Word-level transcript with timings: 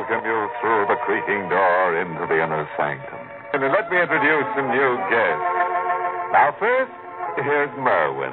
welcome 0.00 0.24
you 0.24 0.48
through 0.64 0.88
the 0.88 0.96
creaking 1.04 1.44
door 1.52 1.92
into 2.00 2.24
the 2.24 2.40
inner 2.40 2.64
sanctum. 2.72 3.20
And 3.52 3.60
let 3.68 3.92
me 3.92 4.00
introduce 4.00 4.48
some 4.56 4.72
new 4.72 4.96
guests. 5.12 5.44
Now, 6.32 6.56
first, 6.56 6.88
here's 7.36 7.68
Merwin, 7.76 8.32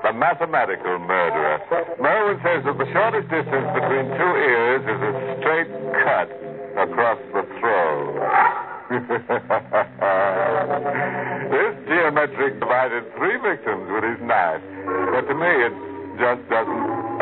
the 0.00 0.16
mathematical 0.16 0.96
murderer. 1.04 1.60
Merwin 2.00 2.40
says 2.40 2.64
that 2.64 2.80
the 2.80 2.88
shortest 2.88 3.28
distance 3.28 3.68
between 3.76 4.16
two 4.16 4.32
ears 4.48 4.80
is 4.80 4.96
a 4.96 5.12
straight 5.44 5.68
cut 6.08 6.32
across 6.80 7.20
the 7.36 7.44
throat. 7.60 8.16
this 11.52 11.72
geometric 11.84 12.64
divided 12.64 13.04
three 13.20 13.36
victims 13.44 13.92
with 13.92 14.08
his 14.08 14.16
knife, 14.24 14.64
but 15.12 15.28
to 15.28 15.36
me 15.36 15.52
it 15.68 15.76
just 16.16 16.40
doesn't 16.48 17.13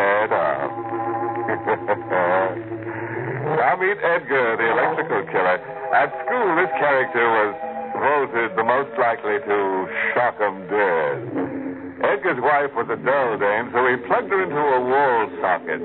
Edgar, 4.01 4.57
the 4.57 4.69
electrical 4.73 5.23
killer. 5.29 5.59
At 5.93 6.09
school, 6.25 6.57
this 6.57 6.73
character 6.81 7.21
was 7.21 7.53
voted 7.99 8.57
the 8.57 8.65
most 8.65 8.97
likely 8.97 9.39
to 9.45 9.89
shock 10.15 10.41
'em 10.41 10.67
dead. 10.69 11.19
Edgar's 12.03 12.41
wife 12.41 12.75
was 12.75 12.89
a 12.89 12.97
dull 12.97 13.37
dame, 13.39 13.71
so 13.73 13.87
he 13.87 13.97
plugged 14.09 14.31
her 14.31 14.43
into 14.43 14.57
a 14.57 14.81
wall 14.81 15.29
socket. 15.41 15.81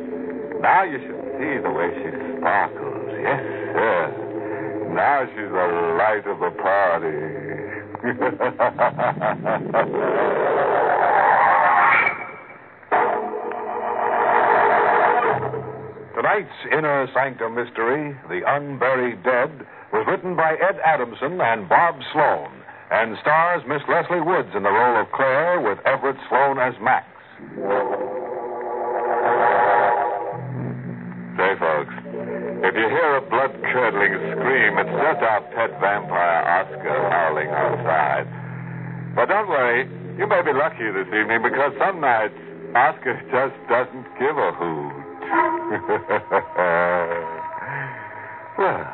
Now 0.61 0.83
you 0.83 0.99
should 0.99 1.21
see 1.37 1.57
the 1.59 1.69
way 1.69 1.91
she 2.01 2.09
sparkles. 2.37 3.11
Yes, 3.21 3.43
sir. 3.75 4.11
Now 4.93 5.25
she's 5.25 5.51
the 5.51 5.67
light 5.99 6.25
of 6.25 6.39
the 6.39 6.51
party. 6.57 7.43
Tonight's 16.37 16.69
Inner 16.71 17.09
Sanctum 17.15 17.55
Mystery, 17.55 18.13
The 18.29 18.45
Unburied 18.45 19.23
Dead, 19.23 19.49
was 19.89 20.05
written 20.05 20.35
by 20.35 20.53
Ed 20.53 20.77
Adamson 20.85 21.41
and 21.41 21.67
Bob 21.67 21.97
Sloane 22.13 22.61
and 22.91 23.17
stars 23.25 23.63
Miss 23.65 23.81
Leslie 23.89 24.21
Woods 24.21 24.53
in 24.53 24.61
the 24.61 24.69
role 24.69 25.01
of 25.01 25.09
Claire 25.17 25.61
with 25.65 25.81
Everett 25.81 26.15
Sloane 26.29 26.61
as 26.61 26.77
Max. 26.77 27.09
Say, 31.41 31.57
folks, 31.57 31.95
if 32.69 32.73
you 32.77 32.85
hear 32.85 33.17
a 33.17 33.23
blood 33.33 33.57
curdling 33.73 34.13
scream, 34.37 34.77
it's 34.77 34.93
just 34.93 35.21
our 35.25 35.41
pet 35.57 35.73
vampire 35.81 36.45
Oscar 36.53 37.01
howling 37.09 37.49
outside. 37.49 38.29
But 39.17 39.25
don't 39.33 39.49
worry, 39.49 39.89
you 40.21 40.27
may 40.29 40.45
be 40.45 40.53
lucky 40.53 40.85
this 40.93 41.09
evening 41.09 41.41
because 41.41 41.73
some 41.81 41.97
nights 41.97 42.37
Oscar 42.77 43.17
just 43.33 43.57
doesn't 43.73 44.05
give 44.21 44.37
a 44.37 44.53
hoot. 44.53 45.06
well, 48.57 48.87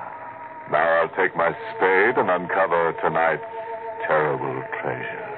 now 0.73 0.87
I'll 0.97 1.13
take 1.13 1.37
my 1.37 1.53
spade 1.75 2.17
and 2.17 2.29
uncover 2.29 2.93
tonight's 3.01 3.43
terrible 4.07 4.63
treasure. 4.81 5.29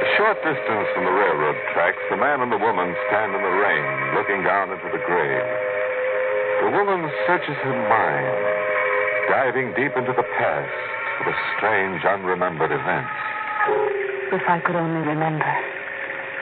A 0.00 0.06
short 0.16 0.40
distance 0.40 0.88
from 0.96 1.04
the 1.04 1.12
railroad 1.12 1.60
tracks, 1.76 2.00
the 2.08 2.16
man 2.16 2.40
and 2.40 2.50
the 2.50 2.56
woman 2.56 2.96
stand 3.08 3.36
in 3.36 3.42
the 3.42 3.56
rain, 3.60 4.14
looking 4.16 4.42
down 4.42 4.72
into 4.72 4.88
the 4.88 5.02
grave. 5.04 5.44
The 6.64 6.70
woman 6.72 7.04
searches 7.26 7.56
her 7.60 7.76
mind, 7.88 8.40
diving 9.28 9.74
deep 9.76 9.92
into 9.96 10.12
the 10.16 10.24
past 10.40 10.72
for 11.18 11.24
the 11.28 11.36
strange, 11.56 12.02
unremembered 12.04 12.72
events. 12.72 13.12
If 14.32 14.48
I 14.48 14.60
could 14.64 14.76
only 14.76 15.06
remember. 15.06 15.79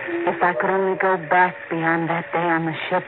If 0.08 0.42
I 0.42 0.54
could 0.56 0.70
only 0.70 0.96
go 0.98 1.16
back 1.28 1.54
beyond 1.68 2.08
that 2.08 2.24
day 2.32 2.48
on 2.48 2.64
the 2.64 2.76
ship. 2.88 3.04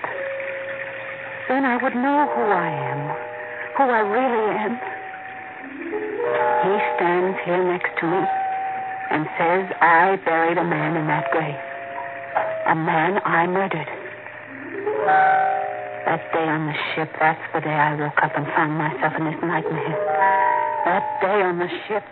Then 1.49 1.65
I 1.65 1.77
would 1.81 1.95
know 1.95 2.29
who 2.29 2.45
I 2.45 2.69
am, 2.69 3.01
who 3.77 3.85
I 3.89 4.03
really 4.05 4.45
am. 4.61 4.75
He 6.61 6.73
stands 6.97 7.39
here 7.45 7.65
next 7.65 7.89
to 8.01 8.07
me 8.07 8.23
and 9.11 9.27
says 9.41 9.65
I 9.81 10.21
buried 10.25 10.59
a 10.59 10.65
man 10.65 10.97
in 10.97 11.07
that 11.09 11.31
grave. 11.33 11.59
A 12.69 12.77
man 12.77 13.19
I 13.25 13.47
murdered. 13.47 13.89
That 16.05 16.23
day 16.33 16.47
on 16.47 16.67
the 16.67 16.77
ship, 16.95 17.11
that's 17.19 17.41
the 17.55 17.61
day 17.61 17.75
I 17.75 17.95
woke 17.97 18.21
up 18.23 18.33
and 18.37 18.47
found 18.55 18.77
myself 18.77 19.15
in 19.19 19.25
this 19.25 19.41
nightmare. 19.43 19.97
That 20.85 21.05
day 21.21 21.43
on 21.43 21.59
the 21.59 21.69
ship. 21.89 22.05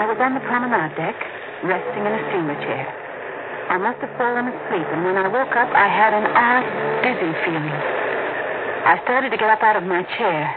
I 0.00 0.08
was 0.08 0.16
on 0.16 0.32
the 0.32 0.40
promenade 0.48 0.96
deck, 0.96 1.12
resting 1.60 2.08
in 2.08 2.12
a 2.16 2.22
steamer 2.32 2.56
chair. 2.64 2.88
I 3.68 3.76
must 3.76 4.00
have 4.00 4.08
fallen 4.16 4.48
asleep, 4.48 4.88
and 4.96 5.04
when 5.04 5.20
I 5.20 5.28
woke 5.28 5.52
up, 5.52 5.68
I 5.76 5.92
had 5.92 6.16
an 6.16 6.24
odd, 6.24 6.64
dizzy 7.04 7.36
feeling. 7.44 7.76
I 8.88 8.96
started 9.04 9.28
to 9.28 9.36
get 9.36 9.52
up 9.52 9.60
out 9.60 9.76
of 9.76 9.84
my 9.84 10.00
chair, 10.16 10.48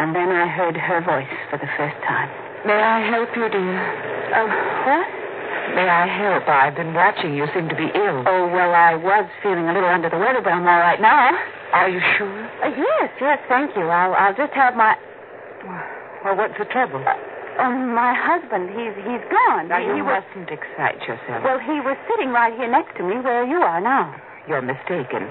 and 0.00 0.16
then 0.16 0.32
I 0.32 0.48
heard 0.48 0.80
her 0.80 1.04
voice 1.04 1.28
for 1.52 1.60
the 1.60 1.68
first 1.76 2.00
time. 2.08 2.32
May 2.64 2.80
I 2.80 3.04
help 3.12 3.28
you, 3.36 3.52
dear? 3.52 3.76
Oh, 4.32 4.48
what? 4.48 5.08
May 5.76 5.84
I 5.84 6.08
help? 6.08 6.48
I've 6.48 6.72
been 6.72 6.96
watching. 6.96 7.36
You 7.36 7.52
seem 7.52 7.68
to 7.68 7.76
be 7.76 7.92
ill. 7.92 8.24
Oh, 8.24 8.48
well, 8.48 8.72
I 8.72 8.96
was 8.96 9.28
feeling 9.44 9.68
a 9.68 9.76
little 9.76 9.92
under 9.92 10.08
the 10.08 10.16
weather, 10.16 10.40
but 10.40 10.56
I'm 10.56 10.64
all 10.64 10.80
right 10.80 11.04
now. 11.04 11.36
Are 11.76 11.92
you 11.92 12.00
sure? 12.16 12.48
Uh, 12.64 12.72
yes, 12.72 13.12
yes, 13.20 13.44
thank 13.52 13.76
you. 13.76 13.92
I'll, 13.92 14.16
I'll 14.16 14.34
just 14.40 14.56
have 14.56 14.72
my. 14.72 14.96
Well, 16.24 16.40
what's 16.40 16.56
the 16.56 16.64
trouble? 16.64 17.04
Oh, 17.58 17.74
my 17.74 18.14
husband, 18.14 18.70
he's 18.70 18.94
he's 19.02 19.24
gone. 19.30 19.66
Now, 19.68 19.82
he, 19.82 19.86
you 19.90 19.94
he 19.98 20.02
was, 20.02 20.22
mustn't 20.22 20.50
excite 20.50 21.02
yourself. 21.10 21.42
well, 21.42 21.58
he 21.58 21.82
was 21.82 21.98
sitting 22.06 22.30
right 22.30 22.54
here 22.54 22.70
next 22.70 22.94
to 22.98 23.02
me 23.02 23.18
where 23.18 23.42
you 23.44 23.58
are 23.58 23.80
now. 23.80 24.14
You're 24.46 24.62
mistaken. 24.62 25.26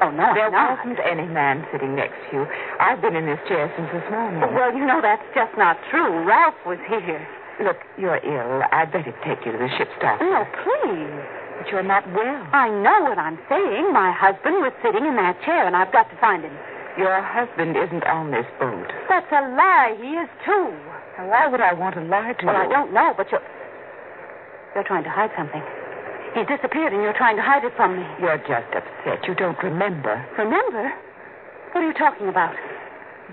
Oh, 0.00 0.10
no, 0.10 0.34
There 0.34 0.50
not. 0.50 0.78
wasn't 0.78 0.98
any 1.06 1.26
man 1.26 1.66
sitting 1.70 1.94
next 1.94 2.14
to 2.30 2.42
you. 2.42 2.42
I've 2.80 3.00
been 3.02 3.14
in 3.14 3.26
this 3.26 3.38
chair 3.46 3.70
since 3.78 3.90
this 3.94 4.02
morning. 4.10 4.40
Well, 4.54 4.74
you 4.74 4.82
know, 4.86 4.98
that's 5.02 5.22
just 5.34 5.54
not 5.58 5.78
true. 5.90 6.22
Ralph 6.26 6.58
was 6.66 6.78
here. 6.88 7.22
Look, 7.62 7.78
you're 7.98 8.18
ill. 8.18 8.62
I'd 8.72 8.90
better 8.90 9.14
take 9.22 9.44
you 9.46 9.52
to 9.52 9.58
the 9.58 9.70
ship's 9.78 9.94
doctor. 10.00 10.26
No, 10.26 10.42
please. 10.66 11.22
But 11.58 11.70
you're 11.70 11.86
not 11.86 12.02
well. 12.14 12.42
I 12.50 12.66
know 12.70 13.06
what 13.06 13.18
I'm 13.18 13.38
saying. 13.48 13.92
My 13.92 14.10
husband 14.10 14.58
was 14.62 14.72
sitting 14.82 15.06
in 15.06 15.14
that 15.22 15.38
chair, 15.44 15.66
and 15.66 15.76
I've 15.76 15.92
got 15.92 16.10
to 16.10 16.16
find 16.18 16.42
him. 16.42 16.54
Your 16.98 17.22
husband 17.22 17.76
isn't 17.76 18.02
on 18.10 18.30
this 18.32 18.46
boat. 18.58 18.90
That's 19.08 19.30
a 19.30 19.42
lie. 19.54 19.94
He 20.02 20.18
is, 20.18 20.28
too. 20.44 20.74
Now, 21.22 21.30
why 21.30 21.46
would 21.46 21.60
I 21.60 21.72
want 21.72 21.94
to 21.94 22.02
lie 22.02 22.34
to 22.34 22.46
Well, 22.46 22.54
you? 22.54 22.66
I 22.66 22.66
don't 22.66 22.92
know, 22.92 23.14
but 23.16 23.30
you're. 23.30 23.42
You're 24.74 24.82
trying 24.82 25.04
to 25.04 25.10
hide 25.10 25.30
something. 25.38 25.62
He's 26.34 26.48
disappeared, 26.50 26.92
and 26.92 27.02
you're 27.02 27.14
trying 27.14 27.36
to 27.36 27.42
hide 27.42 27.62
it 27.62 27.70
from 27.76 27.94
me. 27.94 28.02
You're 28.18 28.38
just 28.38 28.66
upset. 28.74 29.22
You 29.28 29.34
don't 29.36 29.58
remember. 29.62 30.18
Remember? 30.36 30.90
What 31.70 31.84
are 31.84 31.86
you 31.86 31.94
talking 31.94 32.26
about? 32.26 32.56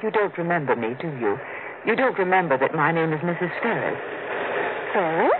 You 0.03 0.11
don't 0.11 0.37
remember 0.37 0.75
me, 0.75 0.93
do 1.01 1.07
you? 1.17 1.39
You 1.87 1.95
don't 1.95 2.17
remember 2.19 2.59
that 2.59 2.75
my 2.75 2.91
name 2.91 3.11
is 3.11 3.21
Mrs. 3.21 3.49
Ferris. 3.63 3.97
Ferris? 4.93 5.31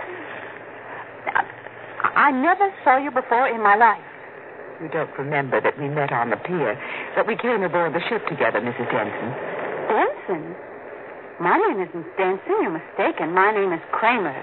I, 1.30 1.46
I 2.16 2.30
never 2.32 2.72
saw 2.82 2.96
you 2.98 3.12
before 3.12 3.46
in 3.46 3.62
my 3.62 3.76
life. 3.76 4.02
You 4.82 4.88
don't 4.88 5.12
remember 5.18 5.60
that 5.60 5.78
we 5.78 5.88
met 5.88 6.10
on 6.10 6.30
the 6.30 6.36
pier, 6.36 6.74
that 7.14 7.26
we 7.28 7.36
came 7.36 7.62
aboard 7.62 7.94
the 7.94 8.00
ship 8.08 8.26
together, 8.26 8.58
Mrs. 8.60 8.90
Denson. 8.90 9.30
Denson? 9.86 10.69
My 11.40 11.56
name 11.56 11.80
isn't 11.80 12.04
Denson. 12.20 12.52
You're 12.60 12.76
mistaken. 12.76 13.32
My 13.32 13.50
name 13.50 13.72
is 13.72 13.80
Kramer. 13.92 14.36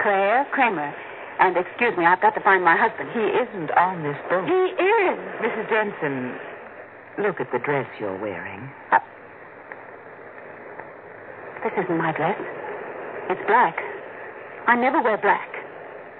Claire 0.00 0.46
Kramer. 0.52 0.94
And 1.40 1.56
excuse 1.56 1.98
me, 1.98 2.06
I've 2.06 2.22
got 2.22 2.30
to 2.36 2.40
find 2.40 2.62
my 2.62 2.76
husband. 2.78 3.10
He 3.10 3.26
isn't 3.26 3.74
on 3.74 4.04
this 4.06 4.14
boat. 4.30 4.46
He 4.46 4.62
is. 4.78 5.18
Mrs. 5.42 5.66
Denson, 5.66 6.38
look 7.18 7.40
at 7.40 7.50
the 7.50 7.58
dress 7.58 7.90
you're 7.98 8.16
wearing. 8.22 8.70
Uh, 8.92 9.00
this 11.64 11.72
isn't 11.84 11.98
my 11.98 12.12
dress. 12.12 12.38
It's 13.30 13.42
black. 13.48 13.74
I 14.68 14.76
never 14.76 15.02
wear 15.02 15.18
black. 15.18 15.50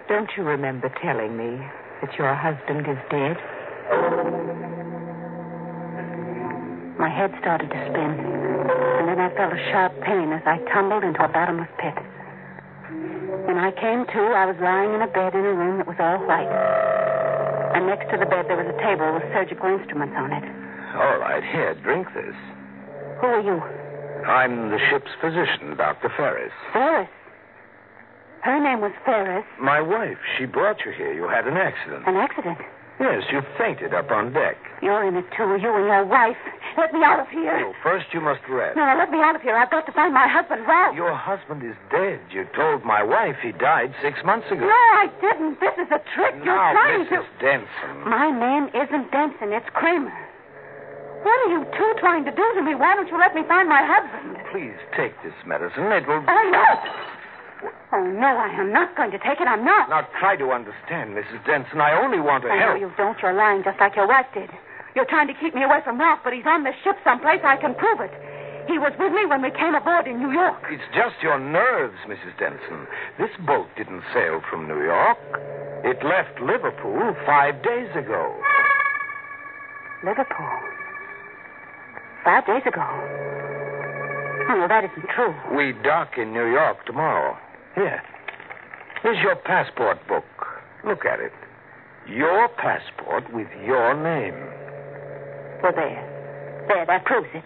Don't 0.09 0.31
you 0.37 0.43
remember 0.43 0.93
telling 1.01 1.37
me 1.37 1.65
that 2.03 2.19
your 2.19 2.35
husband 2.35 2.89
is 2.91 2.99
dead? 3.09 4.34
My 6.99 7.11
head 7.11 7.35
started 7.41 7.71
to 7.71 7.81
spin, 7.91 8.13
and 9.03 9.09
then 9.09 9.19
I 9.19 9.29
felt 9.35 9.53
a 9.53 9.63
sharp 9.71 9.93
pain 10.03 10.33
as 10.33 10.43
I 10.47 10.59
tumbled 10.73 11.03
into 11.03 11.25
a 11.25 11.29
bottomless 11.29 11.71
pit. 11.79 11.99
When 13.47 13.59
I 13.59 13.73
came 13.73 14.07
to, 14.07 14.23
I 14.33 14.47
was 14.47 14.57
lying 14.63 14.95
in 14.95 15.03
a 15.03 15.11
bed 15.11 15.35
in 15.35 15.45
a 15.45 15.53
room 15.53 15.79
that 15.79 15.87
was 15.87 15.99
all 15.99 16.23
white. 16.25 16.49
And 17.75 17.87
next 17.87 18.09
to 18.15 18.17
the 18.17 18.25
bed, 18.25 18.47
there 18.47 18.57
was 18.57 18.71
a 18.71 18.79
table 18.79 19.11
with 19.13 19.27
surgical 19.35 19.69
instruments 19.69 20.15
on 20.17 20.33
it. 20.33 20.45
All 20.95 21.19
right, 21.19 21.43
here, 21.43 21.75
drink 21.83 22.07
this. 22.15 22.39
Who 23.21 23.27
are 23.27 23.43
you? 23.43 23.59
I'm 24.25 24.71
the 24.71 24.79
ship's 24.89 25.11
physician, 25.21 25.77
Dr. 25.77 26.09
Ferris. 26.17 26.55
Ferris. 26.73 27.11
Her 28.43 28.63
name 28.63 28.81
was 28.81 28.93
Ferris. 29.05 29.45
My 29.61 29.81
wife. 29.81 30.19
She 30.39 30.45
brought 30.47 30.85
you 30.87 30.93
here. 30.93 31.13
You 31.13 31.27
had 31.29 31.49
an 31.49 31.57
accident. 31.57 32.07
An 32.07 32.17
accident. 32.17 32.59
Yes, 33.01 33.25
you 33.33 33.43
fainted 33.59 33.93
up 33.93 34.11
on 34.11 34.33
deck. 34.33 34.57
You're 34.83 35.07
in 35.07 35.17
it 35.17 35.25
too, 35.37 35.57
you 35.61 35.71
and 35.75 35.87
your 35.87 36.05
wife. 36.05 36.37
Let 36.77 36.93
me 36.93 37.01
out 37.05 37.21
of 37.21 37.29
here. 37.29 37.59
No, 37.61 37.73
first 37.83 38.07
you 38.13 38.21
must 38.21 38.43
rest. 38.49 38.77
No, 38.77 38.85
no, 38.85 38.99
let 38.99 39.11
me 39.11 39.19
out 39.23 39.37
of 39.37 39.43
here. 39.43 39.57
I've 39.57 39.71
got 39.71 39.87
to 39.87 39.93
find 39.93 40.13
my 40.13 40.27
husband, 40.27 40.67
Ralph. 40.67 40.97
Your 40.97 41.15
husband 41.15 41.63
is 41.63 41.77
dead. 41.91 42.21
You 42.31 42.47
told 42.55 42.85
my 42.85 43.03
wife 43.03 43.37
he 43.43 43.53
died 43.53 43.95
six 44.03 44.19
months 44.25 44.47
ago. 44.51 44.67
No, 44.67 44.83
I 44.99 45.07
didn't. 45.21 45.61
This 45.61 45.75
is 45.79 45.89
a 45.95 46.03
trick. 46.15 46.35
You're 46.43 46.57
now, 46.59 46.73
trying 46.73 47.07
Mrs. 47.07 47.23
to. 47.23 47.41
Denson. 47.41 48.11
My 48.11 48.29
name 48.35 48.69
isn't 48.75 49.11
Denson. 49.13 49.55
It's 49.55 49.71
Kramer. 49.73 50.13
What 51.23 51.39
are 51.47 51.51
you 51.57 51.65
two 51.73 51.91
trying 52.01 52.25
to 52.27 52.33
do 52.33 52.45
to 52.57 52.63
me? 52.63 52.75
Why 52.75 52.95
don't 52.97 53.09
you 53.09 53.17
let 53.17 53.35
me 53.35 53.43
find 53.49 53.69
my 53.69 53.81
husband? 53.81 54.37
Please 54.53 54.77
take 54.97 55.15
this 55.23 55.33
medicine. 55.47 55.89
It 55.89 56.07
will. 56.07 56.21
Oh, 56.27 56.45
no. 56.53 56.65
Oh, 57.95 58.03
no, 58.11 58.27
I 58.27 58.51
am 58.59 58.73
not 58.75 58.97
going 58.99 59.13
to 59.13 59.19
take 59.23 59.39
it. 59.41 59.47
I'm 59.47 59.65
not. 59.65 59.89
Now 59.89 60.03
try 60.19 60.35
to 60.37 60.51
understand, 60.51 61.15
Mrs. 61.15 61.39
Denson. 61.47 61.79
I 61.81 61.95
only 62.03 62.19
want 62.19 62.43
to 62.43 62.51
I 62.51 62.59
help. 62.59 62.75
know 62.75 62.81
you 62.89 62.93
don't. 62.99 63.15
You're 63.23 63.33
lying 63.39 63.63
just 63.63 63.79
like 63.79 63.95
your 63.95 64.09
wife 64.09 64.27
did. 64.35 64.51
You're 64.99 65.07
trying 65.07 65.29
to 65.29 65.35
keep 65.39 65.55
me 65.55 65.63
away 65.63 65.79
from 65.85 65.99
Ralph, 66.01 66.21
but 66.25 66.33
he's 66.33 66.47
on 66.47 66.65
this 66.65 66.75
ship 66.83 66.97
someplace. 67.05 67.41
I 67.45 67.57
can 67.57 67.75
prove 67.75 68.01
it. 68.01 68.11
He 68.67 68.79
was 68.79 68.91
with 68.99 69.13
me 69.13 69.27
when 69.27 69.43
we 69.43 69.51
came 69.51 69.75
aboard 69.75 70.07
in 70.09 70.19
New 70.19 70.33
York. 70.33 70.59
It's 70.71 70.83
just 70.95 71.15
your 71.23 71.39
nerves, 71.39 71.95
Mrs. 72.09 72.35
Denson. 72.39 72.87
This 73.19 73.31
boat 73.47 73.69
didn't 73.77 74.03
sail 74.15 74.41
from 74.51 74.67
New 74.67 74.83
York. 74.83 75.19
It 75.85 76.03
left 76.03 76.41
Liverpool 76.41 77.15
five 77.27 77.63
days 77.63 77.91
ago. 77.95 78.35
Liverpool. 80.03 80.51
Five 82.25 82.47
days 82.47 82.63
ago. 82.67 82.83
Oh, 84.49 84.57
well, 84.59 84.69
that 84.69 84.85
isn't 84.85 85.09
true. 85.15 85.35
We 85.57 85.73
dock 85.85 86.17
in 86.17 86.33
New 86.33 86.51
York 86.51 86.85
tomorrow. 86.87 87.37
Here. 87.75 88.03
Here's 89.03 89.23
your 89.23 89.37
passport 89.37 89.99
book. 90.09 90.25
Look 90.87 91.05
at 91.05 91.21
it. 91.21 91.33
Your 92.09 92.49
passport 92.49 93.33
with 93.33 93.49
your 93.65 93.95
name. 93.95 94.35
Well, 95.63 95.73
there. 95.75 96.65
There, 96.69 96.87
that 96.87 97.05
proves 97.05 97.29
it. 97.35 97.45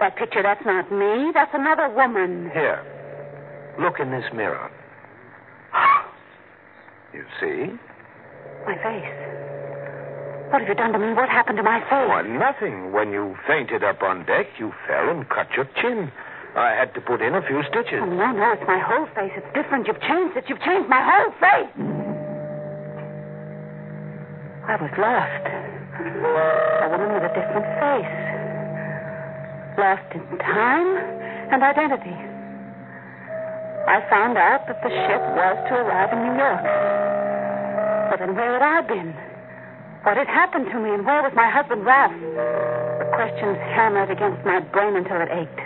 That 0.00 0.16
picture, 0.16 0.42
that's 0.42 0.64
not 0.66 0.90
me. 0.90 1.30
That's 1.32 1.50
another 1.54 1.88
woman. 1.88 2.50
Here. 2.52 2.82
Look 3.80 4.00
in 4.00 4.10
this 4.10 4.24
mirror. 4.34 4.70
You 7.14 7.24
see? 7.38 7.70
My 8.66 8.74
face. 8.82 9.06
What 10.50 10.62
have 10.62 10.68
you 10.68 10.74
done 10.74 10.92
to 10.92 10.98
me? 10.98 11.14
What 11.14 11.28
happened 11.28 11.58
to 11.58 11.62
my 11.62 11.78
face? 11.78 12.10
Why, 12.10 12.22
nothing. 12.22 12.90
When 12.90 13.12
you 13.12 13.36
fainted 13.46 13.84
up 13.84 14.02
on 14.02 14.26
deck, 14.26 14.46
you 14.58 14.72
fell 14.88 15.10
and 15.10 15.28
cut 15.28 15.46
your 15.56 15.66
chin. 15.80 16.10
I 16.54 16.70
had 16.78 16.94
to 16.94 17.00
put 17.00 17.20
in 17.20 17.34
a 17.34 17.42
few 17.42 17.62
stitches. 17.66 17.98
Oh, 17.98 18.06
no, 18.06 18.30
no, 18.30 18.52
it's 18.54 18.62
my 18.66 18.78
whole 18.78 19.06
face. 19.14 19.34
It's 19.34 19.50
different. 19.54 19.86
You've 19.90 20.00
changed 20.00 20.36
it. 20.38 20.44
You've 20.46 20.62
changed 20.62 20.88
my 20.88 21.02
whole 21.02 21.34
face. 21.42 21.74
I 24.70 24.78
was 24.78 24.94
lost. 24.94 25.44
A 25.50 26.86
woman 26.94 27.10
with 27.10 27.26
a 27.26 27.32
different 27.34 27.66
face. 27.82 28.16
Lost 29.82 30.06
in 30.14 30.22
time 30.38 30.94
and 31.50 31.58
identity. 31.62 32.14
I 33.90 34.00
found 34.08 34.38
out 34.38 34.64
that 34.70 34.78
the 34.80 34.88
ship 34.88 35.22
was 35.34 35.56
to 35.68 35.74
arrive 35.74 36.14
in 36.14 36.22
New 36.22 36.38
York. 36.38 36.64
But 38.10 38.22
then 38.22 38.36
where 38.38 38.54
had 38.54 38.62
I 38.62 38.80
been? 38.86 39.10
What 40.06 40.16
had 40.16 40.28
happened 40.28 40.70
to 40.70 40.78
me, 40.78 40.94
and 40.94 41.04
where 41.04 41.22
was 41.22 41.32
my 41.34 41.50
husband, 41.50 41.84
Ralph? 41.84 42.12
The 42.14 43.10
questions 43.16 43.58
hammered 43.74 44.10
against 44.10 44.44
my 44.44 44.60
brain 44.60 44.96
until 44.96 45.20
it 45.20 45.28
ached. 45.32 45.63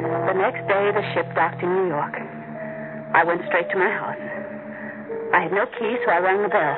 The 0.00 0.32
next 0.32 0.66
day, 0.68 0.92
the 0.92 1.04
ship 1.12 1.28
docked 1.34 1.62
in 1.62 1.68
New 1.68 1.88
York. 1.88 2.14
I 3.12 3.24
went 3.24 3.42
straight 3.48 3.68
to 3.70 3.76
my 3.76 3.90
house. 3.90 4.16
I 5.34 5.42
had 5.42 5.52
no 5.52 5.66
key, 5.66 5.96
so 6.04 6.10
I 6.10 6.18
rang 6.18 6.42
the 6.42 6.48
bell 6.48 6.76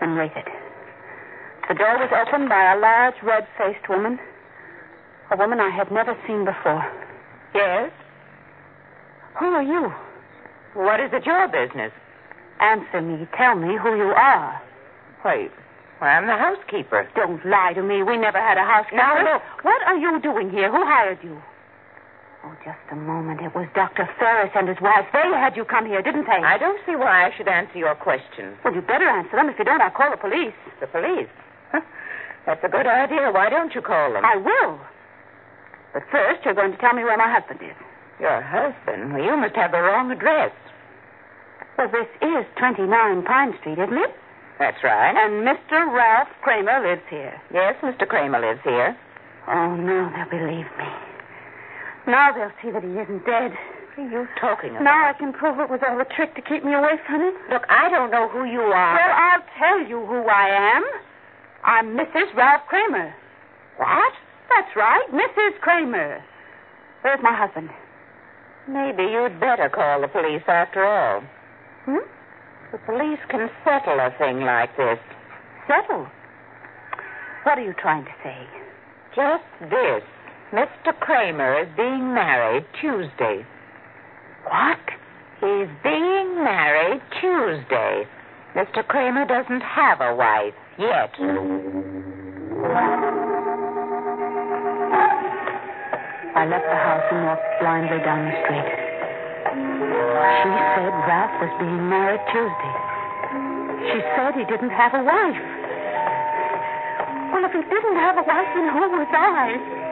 and 0.00 0.16
waited. 0.16 0.44
The 1.68 1.74
door 1.74 1.98
was 1.98 2.12
opened 2.14 2.48
by 2.48 2.72
a 2.72 2.78
large, 2.78 3.16
red 3.22 3.48
faced 3.58 3.88
woman. 3.88 4.18
A 5.32 5.36
woman 5.36 5.58
I 5.58 5.70
had 5.70 5.90
never 5.90 6.16
seen 6.26 6.44
before. 6.44 6.86
Yes? 7.54 7.90
Who 9.40 9.46
are 9.46 9.62
you? 9.62 9.92
What 10.74 11.00
is 11.00 11.10
it 11.12 11.26
your 11.26 11.48
business? 11.48 11.92
Answer 12.60 13.02
me. 13.02 13.26
Tell 13.36 13.56
me 13.56 13.76
who 13.76 13.96
you 13.96 14.14
are. 14.14 14.62
Wait. 15.24 15.50
Well, 16.00 16.10
I'm 16.10 16.26
the 16.26 16.36
housekeeper. 16.36 17.08
Don't 17.16 17.44
lie 17.44 17.72
to 17.74 17.82
me. 17.82 18.02
We 18.02 18.16
never 18.16 18.38
had 18.38 18.56
a 18.56 18.64
housekeeper. 18.64 18.96
Now, 18.96 19.24
look. 19.24 19.42
What 19.62 19.82
are 19.86 19.96
you 19.96 20.20
doing 20.20 20.50
here? 20.50 20.70
Who 20.70 20.84
hired 20.84 21.18
you? 21.22 21.42
Oh, 22.46 22.54
just 22.62 22.78
a 22.92 22.94
moment. 22.94 23.40
It 23.42 23.50
was 23.58 23.66
Dr. 23.74 24.06
Ferris 24.22 24.54
and 24.54 24.68
his 24.68 24.78
wife. 24.80 25.02
They 25.12 25.26
had 25.34 25.56
you 25.56 25.64
come 25.64 25.84
here, 25.84 26.00
didn't 26.00 26.30
they? 26.30 26.38
I 26.46 26.58
don't 26.58 26.78
see 26.86 26.94
why 26.94 27.26
I 27.26 27.34
should 27.34 27.48
answer 27.48 27.76
your 27.76 27.96
questions. 27.96 28.54
Well, 28.62 28.72
you 28.72 28.82
better 28.82 29.08
answer 29.08 29.34
them. 29.34 29.50
If 29.50 29.58
you 29.58 29.64
don't, 29.64 29.82
I'll 29.82 29.90
call 29.90 30.12
the 30.12 30.16
police. 30.16 30.54
The 30.78 30.86
police? 30.86 31.26
Huh. 31.72 31.80
That's 32.46 32.62
a 32.62 32.68
good 32.68 32.86
idea. 32.86 33.34
Why 33.34 33.50
don't 33.50 33.74
you 33.74 33.82
call 33.82 34.12
them? 34.12 34.22
I 34.24 34.36
will. 34.36 34.78
But 35.92 36.04
first, 36.12 36.44
you're 36.44 36.54
going 36.54 36.70
to 36.70 36.78
tell 36.78 36.94
me 36.94 37.02
where 37.02 37.18
my 37.18 37.26
husband 37.26 37.58
is. 37.66 37.74
Your 38.20 38.38
husband? 38.38 39.12
Well, 39.12 39.24
you 39.24 39.36
must 39.36 39.56
have 39.56 39.72
the 39.72 39.82
wrong 39.82 40.12
address. 40.12 40.54
Well, 41.76 41.90
this 41.90 42.06
is 42.22 42.46
29 42.62 42.86
Pine 43.26 43.58
Street, 43.58 43.82
isn't 43.82 43.98
it? 43.98 44.14
That's 44.60 44.78
right. 44.84 45.18
And 45.18 45.42
Mr. 45.42 45.90
Ralph 45.90 46.30
Kramer 46.42 46.78
lives 46.78 47.02
here. 47.10 47.34
Yes, 47.52 47.74
Mr. 47.82 48.06
Kramer 48.06 48.38
lives 48.38 48.60
here. 48.62 48.96
Oh, 49.48 49.74
no, 49.74 50.10
they'll 50.14 50.30
believe 50.30 50.70
me. 50.78 51.05
Now 52.06 52.32
they'll 52.32 52.54
see 52.62 52.70
that 52.70 52.82
he 52.82 52.90
isn't 52.90 53.26
dead. 53.26 53.52
What 53.96 54.06
are 54.06 54.10
you 54.10 54.28
talking 54.40 54.70
about? 54.70 54.82
Now 54.82 55.08
I 55.08 55.12
can 55.12 55.32
prove 55.32 55.58
it 55.58 55.68
was 55.70 55.80
all 55.86 56.00
a 56.00 56.04
trick 56.04 56.34
to 56.36 56.42
keep 56.42 56.64
me 56.64 56.74
away 56.74 57.00
from 57.06 57.20
him. 57.20 57.34
Look, 57.50 57.64
I 57.68 57.88
don't 57.90 58.10
know 58.10 58.28
who 58.28 58.44
you 58.44 58.60
are. 58.60 58.94
Well, 58.94 59.14
I'll 59.16 59.46
tell 59.58 59.80
you 59.88 60.04
who 60.06 60.28
I 60.28 60.76
am. 60.76 60.84
I'm 61.64 61.96
Mrs. 61.96 62.32
Ralph 62.36 62.62
Kramer. 62.68 63.14
What? 63.76 64.12
That's 64.48 64.76
right, 64.76 65.06
Mrs. 65.10 65.58
Kramer. 65.60 66.22
Where's 67.02 67.20
my 67.22 67.34
husband? 67.34 67.70
Maybe 68.68 69.04
you'd 69.10 69.40
better 69.40 69.68
call 69.68 70.00
the 70.00 70.08
police 70.08 70.42
after 70.46 70.84
all. 70.84 71.22
Hmm? 71.84 72.06
The 72.72 72.78
police 72.78 73.20
can 73.30 73.48
settle 73.64 73.98
a 73.98 74.10
thing 74.18 74.40
like 74.42 74.76
this. 74.76 74.98
Settle. 75.66 76.06
What 77.44 77.58
are 77.58 77.64
you 77.64 77.74
trying 77.74 78.04
to 78.04 78.10
say? 78.22 78.38
Just 79.14 79.70
this. 79.70 80.02
Mr. 80.52 80.94
Kramer 81.00 81.62
is 81.62 81.68
being 81.76 82.14
married 82.14 82.64
Tuesday. 82.80 83.44
What? 84.44 84.78
He's 85.40 85.66
being 85.82 86.38
married 86.38 87.02
Tuesday. 87.20 88.06
Mr. 88.54 88.86
Kramer 88.86 89.26
doesn't 89.26 89.60
have 89.60 90.00
a 90.00 90.14
wife 90.14 90.54
yet. 90.78 91.10
I 96.36 96.46
left 96.46 96.62
the 96.62 96.78
house 96.78 97.02
and 97.10 97.26
walked 97.26 97.42
blindly 97.58 97.98
down 98.06 98.30
the 98.30 98.36
street. 98.46 98.70
She 99.50 100.50
said 100.78 100.94
Ralph 101.10 101.42
was 101.42 101.50
being 101.58 101.90
married 101.90 102.22
Tuesday. 102.30 102.74
She 103.90 103.98
said 104.14 104.38
he 104.38 104.46
didn't 104.46 104.70
have 104.70 104.94
a 104.94 105.02
wife. 105.02 105.42
Well, 107.34 107.42
if 107.44 107.50
he 107.50 107.66
didn't 107.66 107.98
have 107.98 108.16
a 108.16 108.22
wife, 108.22 108.46
then 108.54 108.70
who 108.70 108.94
was 108.94 109.10
I? 109.10 109.85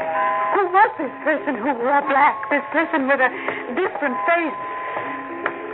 Who 0.54 0.62
was 0.70 0.90
this 1.02 1.10
person 1.26 1.58
who 1.58 1.74
wore 1.82 2.02
black? 2.06 2.38
This 2.48 2.62
person 2.70 3.10
with 3.10 3.18
a 3.18 3.30
different 3.74 4.14
face? 4.30 4.58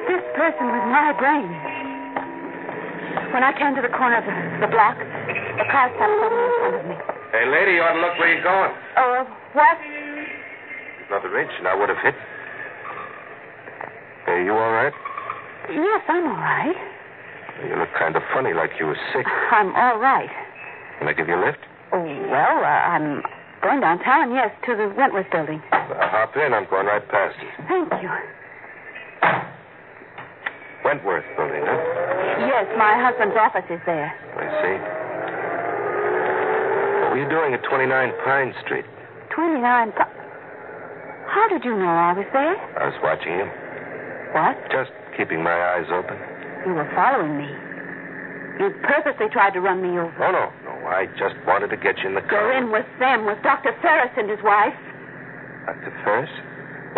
This 0.09 0.25
person 0.35 0.67
with 0.73 0.87
my 0.89 1.13
brain? 1.21 1.53
When 3.37 3.45
I 3.45 3.53
came 3.53 3.77
to 3.77 3.83
the 3.85 3.93
corner 3.93 4.19
of 4.19 4.25
the, 4.25 4.35
the 4.65 4.71
block, 4.73 4.97
A 4.97 5.65
car 5.69 5.93
stopped 5.93 6.17
suddenly 6.17 6.45
in 6.49 6.53
front 6.59 6.75
of 6.81 6.85
me. 6.89 6.97
Hey, 7.31 7.45
lady, 7.47 7.77
you 7.77 7.83
ought 7.85 7.93
to 7.95 8.01
look 8.01 8.17
where 8.19 8.33
you're 8.33 8.43
going. 8.43 8.73
Oh, 8.97 9.29
what? 9.53 9.77
Another 11.13 11.39
inch 11.39 11.53
and 11.59 11.69
I 11.69 11.75
would 11.77 11.89
have 11.93 12.01
hit. 12.01 12.17
Hey, 14.27 14.45
you 14.45 14.53
all 14.57 14.73
right? 14.73 14.95
Yes, 15.69 16.03
I'm 16.09 16.25
all 16.25 16.41
right. 16.41 16.75
You 17.69 17.77
look 17.77 17.93
kind 17.99 18.17
of 18.17 18.23
funny, 18.33 18.55
like 18.55 18.71
you 18.81 18.87
were 18.87 18.99
sick. 19.13 19.27
I'm 19.53 19.77
all 19.77 19.99
right. 19.99 20.31
Can 20.99 21.09
I 21.09 21.13
give 21.13 21.29
you 21.29 21.37
a 21.37 21.43
lift? 21.45 21.59
Oh, 21.93 22.03
well, 22.03 22.65
uh, 22.65 22.81
I'm 22.97 23.23
going 23.63 23.81
downtown, 23.81 24.33
yes, 24.33 24.51
to 24.67 24.77
the 24.77 24.89
Wentworth 24.97 25.31
building. 25.31 25.61
Uh, 25.73 26.09
hop 26.09 26.37
in. 26.37 26.53
I'm 26.55 26.67
going 26.71 26.87
right 26.87 27.07
past 27.09 27.37
you. 27.41 27.49
Thank 27.69 27.93
you. 28.03 28.11
Wentworth 30.85 31.25
building, 31.37 31.61
huh? 31.61 31.77
Yes, 32.41 32.67
my 32.81 32.97
husband's 32.97 33.37
office 33.37 33.69
is 33.69 33.81
there. 33.85 34.09
I 34.41 34.47
see. 34.65 34.77
What 37.05 37.09
were 37.13 37.21
you 37.21 37.29
doing 37.29 37.53
at 37.53 37.61
29 37.69 38.13
Pine 38.25 38.55
Street? 38.65 38.87
29. 39.35 39.93
Pu- 39.93 40.17
How 41.29 41.47
did 41.53 41.65
you 41.65 41.77
know 41.77 41.93
I 41.93 42.13
was 42.17 42.27
there? 42.33 42.57
I 42.81 42.89
was 42.89 42.97
watching 43.05 43.37
you. 43.37 43.47
What? 44.33 44.57
Just 44.73 44.91
keeping 45.19 45.43
my 45.45 45.53
eyes 45.77 45.87
open. 45.93 46.17
You 46.65 46.73
were 46.73 46.89
following 46.97 47.37
me. 47.37 47.49
You 48.57 48.73
purposely 48.85 49.29
tried 49.33 49.53
to 49.53 49.61
run 49.61 49.83
me 49.85 49.99
over. 50.01 50.17
Oh, 50.25 50.33
no, 50.33 50.49
no. 50.65 50.70
I 50.91 51.07
just 51.15 51.39
wanted 51.47 51.71
to 51.71 51.79
get 51.79 52.03
you 52.03 52.11
in 52.11 52.19
the 52.19 52.27
car. 52.27 52.51
You're 52.51 52.59
in 52.59 52.75
with 52.75 52.87
them, 52.99 53.25
with 53.25 53.39
Dr. 53.47 53.71
Ferris 53.81 54.11
and 54.19 54.27
his 54.29 54.43
wife. 54.43 54.75
Dr. 55.67 55.95
Ferris? 56.03 56.31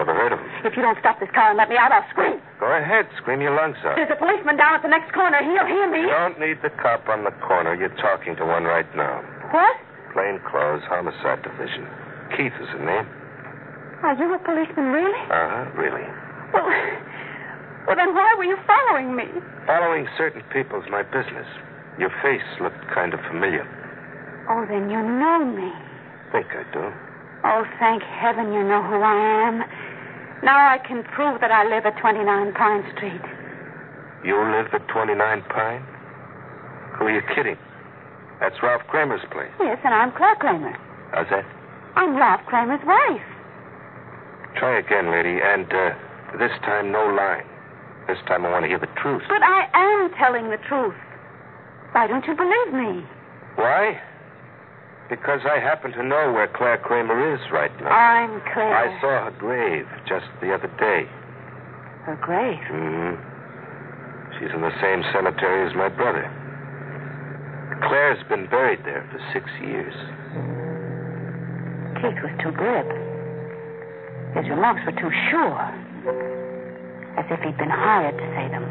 Never 0.01 0.17
heard 0.17 0.33
of 0.33 0.41
him. 0.41 0.49
If 0.65 0.73
you 0.77 0.83
don't 0.83 0.97
stop 1.05 1.21
this 1.21 1.29
car 1.37 1.53
and 1.53 1.61
let 1.61 1.69
me 1.69 1.77
out, 1.77 1.93
I'll 1.93 2.09
scream. 2.09 2.41
Go 2.57 2.73
ahead. 2.73 3.05
Scream 3.21 3.45
your 3.45 3.53
lungs 3.53 3.77
out. 3.85 4.01
There's 4.01 4.09
a 4.09 4.17
policeman 4.17 4.57
down 4.57 4.73
at 4.73 4.81
the 4.81 4.89
next 4.89 5.13
corner. 5.13 5.37
He'll 5.45 5.69
hear 5.69 5.85
me. 5.93 6.09
You 6.09 6.17
don't 6.17 6.41
need 6.41 6.65
the 6.65 6.73
cop 6.81 7.05
on 7.13 7.25
the 7.29 7.37
corner. 7.45 7.77
You're 7.77 7.93
talking 8.01 8.33
to 8.41 8.45
one 8.49 8.65
right 8.65 8.89
now. 8.97 9.21
What? 9.53 9.77
Plain 10.17 10.41
clothes, 10.49 10.81
homicide 10.89 11.45
division. 11.45 11.85
Keith 12.33 12.57
is 12.57 12.69
the 12.73 12.81
name. 12.81 13.05
Are 14.01 14.17
you 14.17 14.33
a 14.33 14.41
policeman, 14.41 14.89
really? 14.97 15.21
Uh 15.29 15.49
huh, 15.53 15.65
really. 15.77 16.09
Well, 16.57 16.65
well, 17.87 17.97
then 17.97 18.15
why 18.17 18.33
were 18.41 18.49
you 18.49 18.57
following 18.65 19.15
me? 19.15 19.29
Following 19.67 20.09
certain 20.17 20.43
people's 20.53 20.89
my 20.89 21.03
business. 21.03 21.47
Your 22.01 22.11
face 22.25 22.45
looked 22.61 22.81
kind 22.89 23.13
of 23.13 23.21
familiar. 23.29 23.69
Oh, 24.49 24.67
then 24.67 24.91
you 24.91 25.01
know 25.03 25.45
me. 25.45 25.71
Think 26.33 26.47
I 26.51 26.65
do. 26.73 26.93
Oh, 27.45 27.65
thank 27.79 28.03
heaven 28.03 28.53
you 28.53 28.63
know 28.63 28.83
who 28.83 29.03
I 29.03 29.47
am. 29.47 29.59
Now 30.43 30.59
I 30.59 30.79
can 30.79 31.03
prove 31.05 31.41
that 31.41 31.51
I 31.51 31.69
live 31.69 31.87
at 31.87 31.97
29 31.99 32.53
Pine 32.55 32.85
Street. 32.97 33.23
You 34.25 34.39
live 34.39 34.73
at 34.73 34.87
29 34.89 35.19
Pine? 35.51 35.83
Who 36.99 37.07
are 37.07 37.15
you 37.15 37.23
kidding? 37.35 37.57
That's 38.41 38.57
Ralph 38.63 38.83
Kramer's 38.89 39.23
place. 39.31 39.51
Yes, 39.61 39.79
and 39.85 39.95
I'm 39.95 40.13
Claire 40.13 40.37
Kramer. 40.37 40.75
How's 41.13 41.29
that? 41.31 41.45
I'm 41.95 42.17
Ralph 42.17 42.43
Kramer's 42.47 42.83
wife. 42.85 43.27
Try 44.57 44.79
again, 44.79 45.11
lady, 45.11 45.39
and 45.43 45.67
uh, 45.73 45.95
this 46.39 46.53
time 46.63 46.91
no 46.91 47.07
lying. 47.15 47.47
This 48.09 48.19
time 48.27 48.45
I 48.45 48.51
want 48.51 48.65
to 48.65 48.69
hear 48.69 48.79
the 48.79 48.91
truth. 49.01 49.23
But 49.29 49.43
I 49.43 49.69
am 49.75 50.11
telling 50.19 50.51
the 50.51 50.59
truth. 50.69 50.95
Why 51.93 52.07
don't 52.07 52.27
you 52.27 52.35
believe 52.35 52.73
me? 52.75 53.07
Why? 53.57 54.01
Because 55.13 55.45
I 55.45 55.61
happen 55.61 55.93
to 55.93 56.03
know 56.03 56.33
where 56.33 56.49
Claire 56.49 56.79
Kramer 56.81 57.13
is 57.37 57.41
right 57.53 57.69
now. 57.85 57.93
I'm 57.93 58.41
Claire. 58.49 58.73
I 58.73 58.89
saw 58.97 59.29
her 59.29 59.35
grave 59.37 59.85
just 60.09 60.25
the 60.41 60.57
other 60.57 60.73
day. 60.81 61.05
Her 62.09 62.17
grave. 62.17 62.65
hmm 62.65 63.21
She's 64.41 64.49
in 64.57 64.65
the 64.65 64.73
same 64.81 65.05
cemetery 65.13 65.69
as 65.69 65.77
my 65.77 65.93
brother. 65.93 66.25
Claire's 67.85 68.25
been 68.33 68.49
buried 68.49 68.81
there 68.89 69.05
for 69.13 69.21
six 69.37 69.45
years. 69.61 69.93
Keith 72.01 72.17
was 72.25 72.33
too 72.41 72.57
glib. 72.57 72.89
His 74.33 74.49
remarks 74.49 74.81
were 74.89 74.97
too 74.97 75.13
sure. 75.29 75.61
As 77.21 77.29
if 77.29 77.37
he'd 77.45 77.61
been 77.61 77.69
hired 77.69 78.17
to 78.17 78.27
say 78.33 78.49
them. 78.49 78.65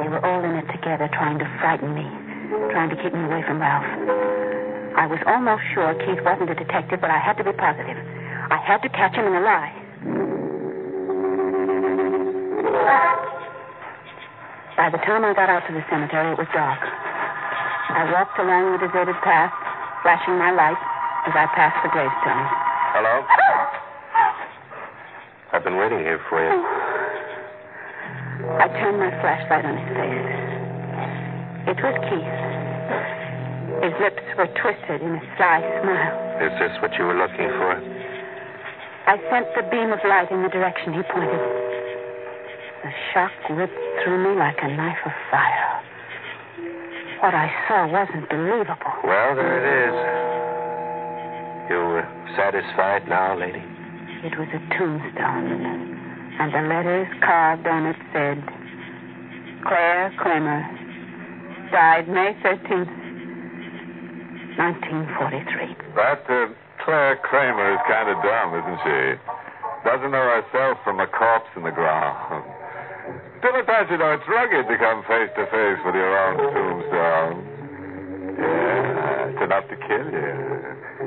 They 0.00 0.08
were 0.08 0.24
all 0.24 0.40
in 0.48 0.56
it 0.56 0.72
together, 0.72 1.12
trying 1.12 1.38
to 1.44 1.48
frighten 1.60 1.92
me, 1.92 2.08
trying 2.72 2.88
to 2.88 2.96
keep 2.96 3.12
me 3.12 3.20
away 3.20 3.44
from 3.44 3.60
Ralph. 3.60 4.48
I 4.98 5.06
was 5.06 5.22
almost 5.30 5.62
sure 5.78 5.94
Keith 5.94 6.18
wasn't 6.26 6.50
a 6.50 6.58
detective, 6.58 6.98
but 6.98 7.06
I 7.06 7.22
had 7.22 7.38
to 7.38 7.46
be 7.46 7.54
positive. 7.54 7.94
I 8.50 8.58
had 8.58 8.82
to 8.82 8.90
catch 8.90 9.14
him 9.14 9.30
in 9.30 9.34
a 9.38 9.46
lie. 9.46 9.70
By 14.74 14.90
the 14.90 14.98
time 15.06 15.22
I 15.22 15.38
got 15.38 15.46
out 15.46 15.62
to 15.70 15.72
the 15.72 15.86
cemetery, 15.86 16.34
it 16.34 16.38
was 16.38 16.50
dark. 16.50 16.82
I 16.82 18.10
walked 18.10 18.42
along 18.42 18.74
the 18.74 18.82
deserted 18.82 19.14
path, 19.22 19.54
flashing 20.02 20.34
my 20.34 20.50
light 20.50 20.82
as 21.30 21.34
I 21.38 21.46
passed 21.54 21.78
the 21.86 21.94
gravestone. 21.94 22.46
Hello? 22.98 23.22
I've 25.54 25.62
been 25.62 25.78
waiting 25.78 26.02
here 26.02 26.18
for 26.28 26.42
you. 26.42 26.58
I 28.58 28.66
turned 28.82 28.98
my 28.98 29.14
flashlight 29.22 29.62
on 29.62 29.78
his 29.78 29.90
face. 29.94 31.70
It 31.70 31.78
was 31.86 31.94
Keith. 32.10 32.57
His 33.78 33.94
lips 34.02 34.26
were 34.34 34.50
twisted 34.58 35.02
in 35.02 35.14
a 35.14 35.22
sly 35.38 35.62
smile. 35.80 36.14
Is 36.42 36.54
this 36.58 36.74
what 36.82 36.90
you 36.98 37.06
were 37.06 37.14
looking 37.14 37.46
for? 37.46 37.78
I 39.06 39.16
sent 39.30 39.46
the 39.54 39.62
beam 39.70 39.94
of 39.94 40.02
light 40.02 40.30
in 40.30 40.42
the 40.42 40.50
direction 40.50 40.92
he 40.92 41.02
pointed. 41.06 41.40
The 42.82 42.92
shock 43.14 43.32
ripped 43.50 43.78
through 44.02 44.18
me 44.18 44.38
like 44.38 44.58
a 44.62 44.68
knife 44.68 44.98
of 45.06 45.12
fire. 45.30 45.82
What 47.22 47.34
I 47.34 47.50
saw 47.66 47.86
wasn't 47.86 48.28
believable. 48.28 48.94
Well, 49.02 49.34
there 49.34 49.58
it 49.58 49.66
is. 49.66 49.96
You 51.70 51.78
were 51.78 52.06
satisfied 52.36 53.08
now, 53.08 53.38
lady? 53.38 53.62
It 54.26 54.38
was 54.38 54.48
a 54.54 54.62
tombstone, 54.74 55.62
and 56.40 56.52
the 56.52 56.66
letters 56.66 57.06
carved 57.22 57.66
on 57.66 57.86
it 57.86 57.96
said, 58.12 58.42
Claire 59.62 60.12
Kramer, 60.18 60.66
died 61.70 62.08
May 62.08 62.34
13th, 62.42 63.07
1943. 64.58 65.94
That 65.94 66.26
uh, 66.26 66.50
Claire 66.82 67.14
Kramer 67.22 67.78
is 67.78 67.82
kind 67.86 68.10
of 68.10 68.18
dumb, 68.26 68.58
isn't 68.58 68.80
she? 68.82 69.14
Doesn't 69.86 70.10
know 70.10 70.26
herself 70.34 70.82
from 70.82 70.98
a 70.98 71.06
corpse 71.06 71.46
in 71.54 71.62
the 71.62 71.70
ground. 71.70 72.42
Does, 73.40 73.86
you 73.90 73.98
know, 73.98 74.10
it's 74.10 74.26
rugged 74.26 74.66
to 74.66 74.76
come 74.76 75.04
face 75.06 75.30
to 75.38 75.46
face 75.46 75.78
with 75.86 75.94
your 75.94 76.10
own 76.10 76.34
tombstone. 76.50 77.46
Yeah, 78.34 79.30
it's 79.30 79.42
enough 79.46 79.70
to 79.70 79.78
kill 79.78 80.10
you. 80.10 80.58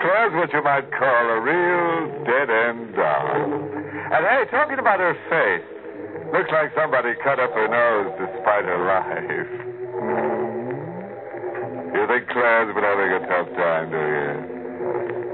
Claire's 0.00 0.32
what 0.36 0.52
you 0.52 0.62
might 0.62 0.90
call 0.92 1.24
a 1.32 1.40
real 1.40 2.24
dead-end 2.24 2.94
dog. 2.94 3.52
And 4.12 4.26
hey, 4.26 4.44
talking 4.50 4.78
about 4.78 5.00
her 5.00 5.14
face, 5.32 5.64
looks 6.32 6.50
like 6.52 6.72
somebody 6.76 7.14
cut 7.24 7.40
up 7.40 7.52
her 7.52 7.68
nose 7.68 8.12
despite 8.20 8.64
her 8.64 8.78
life. 8.84 9.69
You 12.20 12.26
think 12.28 12.36
Claire's 12.36 12.68
been 12.76 12.84
having 12.84 13.16
a 13.16 13.22
tough 13.32 13.48
time, 13.56 13.88
do 13.88 13.96
you? 13.96 14.28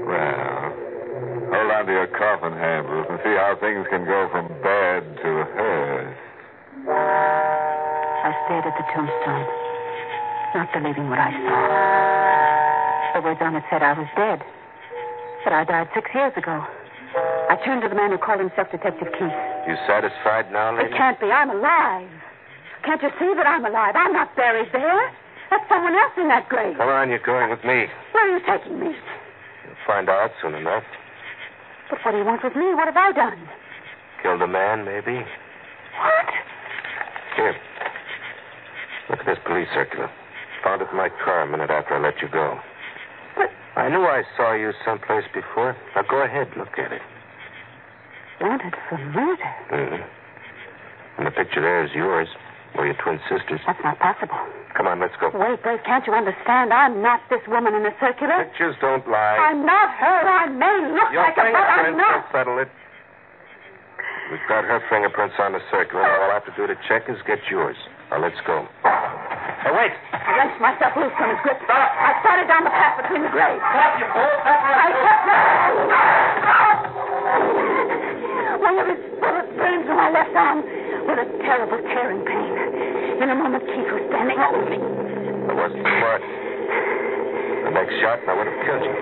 Well, 0.07 0.71
hold 1.51 1.67
on 1.67 1.83
to 1.83 1.91
your 1.91 2.07
coffin 2.15 2.55
handles 2.55 3.11
and 3.11 3.19
see 3.27 3.35
how 3.35 3.59
things 3.59 3.83
can 3.91 4.07
go 4.07 4.31
from 4.31 4.47
bad 4.63 5.03
to 5.03 5.29
hearse. 5.51 6.15
I 6.87 8.31
stared 8.47 8.71
at 8.71 8.75
the 8.79 8.87
tombstone, 8.95 9.47
not 10.55 10.71
believing 10.71 11.11
what 11.11 11.19
I 11.19 11.35
saw. 11.35 13.19
The 13.19 13.21
words 13.27 13.43
on 13.43 13.59
it 13.59 13.67
said 13.67 13.83
I 13.83 13.91
was 13.91 14.07
dead, 14.15 14.39
that 15.43 15.51
I 15.51 15.67
died 15.67 15.91
six 15.91 16.07
years 16.15 16.31
ago. 16.39 16.63
I 17.51 17.59
turned 17.67 17.83
to 17.83 17.89
the 17.91 17.99
man 17.99 18.15
who 18.15 18.17
called 18.17 18.39
himself 18.39 18.71
Detective 18.71 19.11
Keith. 19.11 19.35
You 19.67 19.75
satisfied 19.91 20.55
now, 20.55 20.71
lady? 20.71 20.87
It 20.87 20.95
can't 20.95 21.19
be. 21.19 21.27
I'm 21.27 21.51
alive. 21.51 22.07
Can't 22.87 23.03
you 23.03 23.11
see 23.19 23.35
that 23.35 23.43
I'm 23.43 23.65
alive? 23.65 23.91
I'm 23.99 24.13
not 24.13 24.33
buried 24.39 24.71
there. 24.71 25.11
That's 25.49 25.63
someone 25.69 25.95
else 25.95 26.13
in 26.17 26.27
that 26.27 26.49
grave. 26.49 26.75
Come 26.77 26.89
on, 26.89 27.09
you're 27.09 27.23
going 27.23 27.49
with 27.49 27.63
me. 27.63 27.87
Where 28.11 28.23
are 28.27 28.31
you 28.35 28.43
taking 28.43 28.79
me? 28.79 28.91
You'll 28.91 29.83
find 29.85 30.09
out 30.09 30.31
soon 30.41 30.55
enough. 30.55 30.83
But 31.89 31.99
what 32.03 32.11
do 32.11 32.17
you 32.17 32.25
want 32.25 32.43
with 32.43 32.55
me? 32.55 32.75
What 32.75 32.87
have 32.87 32.97
I 32.97 33.11
done? 33.13 33.39
Killed 34.21 34.41
a 34.41 34.47
man, 34.47 34.83
maybe? 34.83 35.23
What? 35.23 36.29
Here. 37.35 37.55
Look 39.09 39.19
at 39.19 39.25
this 39.25 39.39
police 39.45 39.69
circular. 39.73 40.11
Found 40.63 40.81
it 40.81 40.89
in 40.91 40.97
my 40.97 41.09
car 41.23 41.43
a 41.43 41.47
minute 41.47 41.69
after 41.69 41.95
I 41.95 42.01
let 42.01 42.21
you 42.21 42.27
go. 42.27 42.59
But 43.37 43.49
I 43.79 43.87
knew 43.89 44.03
I 44.03 44.23
saw 44.35 44.53
you 44.53 44.73
someplace 44.83 45.23
before. 45.33 45.77
Now 45.95 46.03
go 46.09 46.23
ahead, 46.23 46.49
look 46.57 46.77
at 46.77 46.91
it. 46.91 47.01
wanted 48.41 48.73
for 48.89 48.97
murder. 48.97 49.51
Mm-hmm. 49.71 50.03
And 51.17 51.27
the 51.27 51.31
picture 51.31 51.61
there 51.61 51.85
is 51.85 51.91
yours, 51.95 52.27
or 52.77 52.85
your 52.85 52.95
twin 53.01 53.19
sisters. 53.25 53.59
That's 53.65 53.81
not 53.83 53.97
possible. 53.99 54.37
Come 54.77 54.85
on, 54.85 55.01
let's 55.01 55.17
go. 55.17 55.33
Wait, 55.33 55.57
wait, 55.65 55.81
can't 55.83 56.05
you 56.05 56.13
understand? 56.13 56.69
I'm 56.69 57.01
not 57.01 57.19
this 57.33 57.41
woman 57.49 57.73
in 57.73 57.81
the 57.81 57.93
circular. 57.97 58.45
Pictures 58.45 58.77
don't 58.79 59.01
lie. 59.09 59.41
I'm 59.41 59.65
not 59.65 59.89
her. 59.97 60.21
I 60.29 60.45
may 60.53 60.93
look 60.93 61.09
Your 61.09 61.25
like 61.25 61.33
her, 61.33 61.49
but 61.49 61.65
I'm 61.65 61.97
fingerprints 61.97 62.13
will 62.13 62.29
settle 62.29 62.57
it. 62.61 62.69
We've 64.29 64.47
got 64.47 64.69
her 64.69 64.77
fingerprints 64.85 65.33
on 65.41 65.57
the 65.57 65.63
circular. 65.73 66.05
All 66.05 66.29
I'll 66.29 66.37
have 66.37 66.45
to 66.45 66.53
do 66.53 66.67
to 66.69 66.77
check 66.85 67.09
is 67.09 67.17
get 67.25 67.39
yours. 67.49 67.75
Now, 68.11 68.21
let's 68.21 68.37
go. 68.45 68.69
Hey, 68.85 69.73
wait. 69.73 69.97
I 70.13 70.31
wrenched 70.37 70.61
myself 70.61 70.93
loose 70.93 71.15
from 71.17 71.33
his 71.33 71.41
grip. 71.41 71.57
Stop. 71.65 71.89
I 71.97 72.21
started 72.21 72.45
down 72.45 72.63
the 72.67 72.69
path 72.69 73.01
between 73.01 73.25
the 73.25 73.33
graves. 73.33 73.57
Stop, 73.57 73.97
you 73.97 74.05
fool. 74.13 74.35
I 74.45 74.93
kept 74.93 75.25
One 78.61 78.77
of 78.83 78.87
his 78.93 79.01
bullets 79.17 79.51
burned 79.57 79.83
through 79.89 79.97
my 79.97 80.11
left 80.13 80.35
arm 80.37 80.61
with 81.07 81.23
a 81.23 81.27
terrible 81.47 81.79
tearing 81.95 82.21
pain. 82.27 82.53
In 83.23 83.31
a 83.31 83.35
moment, 83.35 83.63
Keith 83.63 83.89
was 83.89 84.03
standing 84.11 84.37
over 84.37 84.67
me. 84.67 84.77
I 84.77 85.53
wasn't 85.55 85.87
smart. 85.87 86.21
The 86.21 87.71
next 87.71 87.95
shot, 88.03 88.19
I 88.27 88.35
would 88.35 88.47
have 88.51 88.59
killed 88.67 88.83
you. 88.83 88.95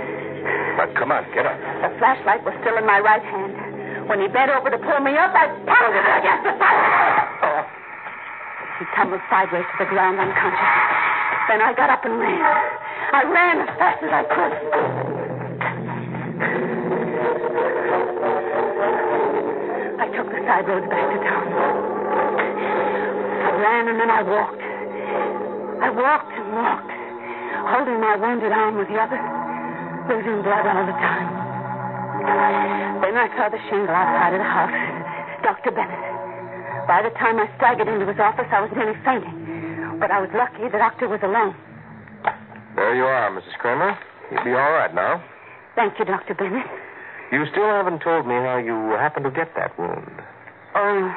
But 0.78 0.94
come 0.94 1.10
on, 1.12 1.26
get 1.34 1.50
up. 1.50 1.58
The 1.82 1.90
flashlight 1.98 2.46
was 2.46 2.54
still 2.62 2.78
in 2.78 2.86
my 2.86 3.02
right 3.02 3.26
hand. 3.26 3.58
When 4.06 4.22
he 4.22 4.30
bent 4.30 4.54
over 4.54 4.70
to 4.70 4.78
pull 4.78 5.02
me 5.02 5.18
up, 5.18 5.34
I 5.34 5.50
pounded 5.66 6.06
it 6.06 6.16
against 6.22 6.46
the 6.46 6.54
side. 6.62 6.86
Oh. 7.42 7.66
He 8.78 8.86
tumbled 8.94 9.22
sideways 9.30 9.66
to 9.66 9.76
the 9.82 9.90
ground 9.90 10.22
unconscious. 10.22 10.74
Then 11.50 11.62
I 11.62 11.74
got 11.74 11.90
up 11.90 12.06
and 12.06 12.20
ran. 12.20 12.38
I 13.14 13.24
ran 13.26 13.66
as 13.66 13.72
fast 13.82 14.04
as 14.04 14.12
I 14.14 14.24
could. 14.30 14.54
I 19.98 20.06
took 20.14 20.28
the 20.30 20.42
side 20.46 20.68
roads 20.68 20.86
back 20.90 21.10
to 21.10 21.18
town. 21.24 21.95
I 23.46 23.52
ran 23.62 23.88
and 23.88 23.98
then 24.02 24.10
I 24.10 24.22
walked. 24.26 24.64
I 25.86 25.90
walked 25.94 26.34
and 26.34 26.50
walked, 26.50 26.94
holding 27.70 28.02
my 28.02 28.18
wounded 28.18 28.50
arm 28.50 28.74
with 28.82 28.90
the 28.90 28.98
other, 28.98 29.22
losing 30.10 30.42
blood 30.42 30.66
all 30.66 30.86
the 30.90 30.98
time. 30.98 31.30
Then 33.06 33.14
I 33.14 33.30
saw 33.38 33.54
the 33.54 33.62
shingle 33.70 33.94
outside 33.94 34.34
of 34.34 34.42
the 34.42 34.50
house. 34.50 34.74
Dr. 35.46 35.72
Bennett. 35.78 36.02
By 36.90 37.06
the 37.06 37.14
time 37.22 37.38
I 37.38 37.46
staggered 37.58 37.88
into 37.88 38.10
his 38.10 38.18
office, 38.18 38.50
I 38.50 38.62
was 38.66 38.72
nearly 38.74 38.98
fainting. 39.06 40.00
But 40.00 40.10
I 40.10 40.22
was 40.22 40.30
lucky 40.34 40.66
the 40.66 40.82
doctor 40.82 41.08
was 41.08 41.22
alone. 41.22 41.54
There 42.76 42.96
you 42.96 43.06
are, 43.06 43.30
Mrs. 43.30 43.54
Kramer. 43.62 43.98
You'll 44.32 44.44
be 44.44 44.58
all 44.58 44.74
right 44.74 44.94
now. 44.94 45.24
Thank 45.76 46.00
you, 46.00 46.06
Dr. 46.06 46.34
Bennett. 46.34 46.66
You 47.32 47.46
still 47.52 47.70
haven't 47.70 48.02
told 48.02 48.26
me 48.26 48.34
how 48.34 48.58
you 48.58 48.74
happened 48.98 49.26
to 49.26 49.32
get 49.32 49.54
that 49.56 49.78
wound. 49.78 50.22
Oh, 50.74 51.14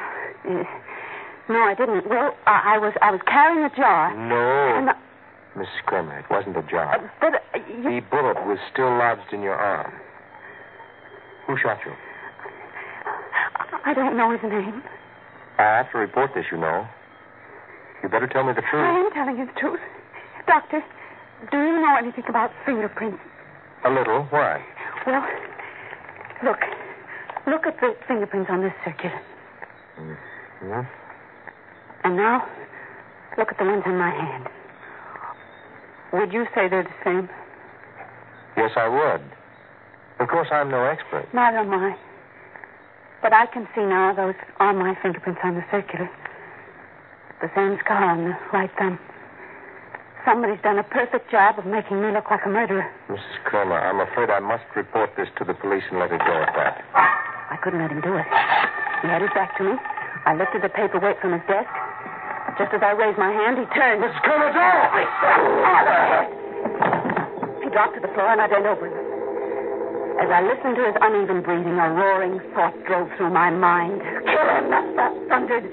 no, 1.49 1.59
I 1.61 1.75
didn't. 1.75 2.09
Well, 2.09 2.35
I, 2.47 2.75
I 2.75 2.79
was 2.79 2.93
I 3.03 3.11
was 3.11 3.21
carrying 3.27 3.65
a 3.65 3.75
jar. 3.75 4.15
No. 4.17 4.93
The, 4.93 5.61
Mrs. 5.61 5.83
Kramer, 5.87 6.19
it 6.21 6.27
wasn't 6.31 6.57
a 6.57 6.63
jar. 6.71 6.95
uh, 6.95 7.09
but 7.21 7.35
uh, 7.35 7.59
you, 7.69 7.83
The 7.83 8.07
bullet 8.11 8.37
was 8.47 8.59
still 8.73 8.91
lodged 8.97 9.33
in 9.33 9.43
your 9.43 9.55
arm. 9.57 9.93
Who 11.47 11.57
shot 11.59 11.79
you? 11.85 11.93
I 13.85 13.95
don't 13.95 14.17
know 14.17 14.31
his 14.31 14.43
name. 14.43 14.83
I 15.59 15.63
have 15.83 15.91
to 15.93 15.99
report 15.99 16.31
this, 16.35 16.45
you 16.53 16.59
know. 16.59 16.87
You 18.03 18.09
better 18.09 18.29
tell 18.29 18.45
me 18.45 18.53
the 18.53 18.63
truth. 18.71 18.85
I 18.87 19.01
am 19.01 19.11
telling 19.13 19.39
you 19.39 19.47
the 19.47 19.59
truth. 19.59 19.81
Doctor, 20.47 20.81
do 21.51 21.57
you 21.57 21.81
know 21.81 21.97
anything 21.99 22.25
about 22.29 22.51
fingerprints? 22.65 23.19
A 23.85 23.91
little. 23.91 24.25
Why? 24.31 24.63
Well, 25.07 25.25
look. 26.45 26.59
Look 27.47 27.67
at 27.67 27.81
the 27.81 27.97
fingerprints 28.07 28.51
on 28.53 28.61
this 28.63 28.73
circular. 28.85 29.21
Hmm? 29.97 30.83
And 32.09 32.17
now, 32.17 32.41
look 33.37 33.53
at 33.53 33.59
the 33.59 33.69
ones 33.69 33.83
on 33.85 33.99
my 33.99 34.09
hand. 34.09 34.49
Would 36.15 36.33
you 36.33 36.47
say 36.55 36.65
they're 36.67 36.89
the 36.89 37.01
same? 37.05 37.29
Yes, 38.57 38.71
I 38.81 38.89
would. 38.89 39.21
Of 40.19 40.29
course, 40.33 40.49
I'm 40.51 40.71
no 40.71 40.87
expert. 40.89 41.29
Neither 41.35 41.59
am 41.59 41.71
I. 41.71 41.95
But 43.21 43.35
I 43.35 43.45
can 43.45 43.69
see 43.77 43.85
now 43.85 44.15
those 44.17 44.33
are 44.57 44.73
my 44.73 44.97
fingerprints 45.03 45.43
on 45.45 45.57
the 45.57 45.65
circular. 45.71 46.09
The 47.43 47.51
same 47.55 47.77
scar 47.85 48.03
on 48.03 48.25
the 48.25 48.37
right 48.55 48.71
thumb. 48.79 48.99
Somebody's 50.25 50.63
done 50.63 50.79
a 50.79 50.85
perfect 50.85 51.31
job 51.31 51.59
of 51.59 51.67
making 51.67 52.01
me 52.01 52.11
look 52.11 52.31
like 52.31 52.47
a 52.47 52.49
murderer. 52.49 52.91
Mrs. 53.11 53.45
Kramer, 53.45 53.77
I'm 53.77 54.01
afraid 54.01 54.31
I 54.31 54.41
must 54.41 54.65
report 54.75 55.11
this 55.19 55.29
to 55.37 55.45
the 55.45 55.53
police 55.53 55.85
and 55.91 56.01
let 56.01 56.11
it 56.11 56.25
go 56.25 56.33
at 56.41 56.57
that. 56.57 56.81
I 57.53 57.59
couldn't 57.63 57.83
let 57.83 57.93
him 57.93 58.01
do 58.01 58.17
it. 58.17 58.25
He 59.03 59.09
had 59.09 59.21
his 59.21 59.31
back 59.35 59.59
to 59.59 59.65
me. 59.65 59.73
I 60.25 60.33
lifted 60.35 60.63
the 60.63 60.71
paperweight 60.71 61.21
from 61.21 61.35
his 61.35 61.43
desk. 61.47 61.69
Just 62.57 62.73
as 62.73 62.81
I 62.83 62.93
raised 62.97 63.19
my 63.19 63.31
hand, 63.31 63.59
he 63.59 63.67
turned. 63.77 64.03
Mrs. 64.03 64.21
Kramer, 64.25 64.51
don't! 64.57 64.93
He 67.63 67.69
dropped 67.71 67.95
to 67.95 68.01
the 68.01 68.09
floor, 68.15 68.33
and 68.33 68.41
I 68.41 68.49
bent 68.49 68.65
over 68.65 68.89
him. 68.89 69.09
As 70.19 70.31
I 70.33 70.43
listened 70.43 70.75
to 70.75 70.85
his 70.89 70.97
uneven 71.01 71.43
breathing, 71.43 71.79
a 71.79 71.93
roaring 71.93 72.41
thought 72.55 72.75
drove 72.87 73.09
through 73.17 73.31
my 73.31 73.51
mind. 73.51 74.01
Kill 74.03 74.49
him, 74.51 74.71
that 74.71 74.83
thought 74.97 75.15
thundered. 75.29 75.65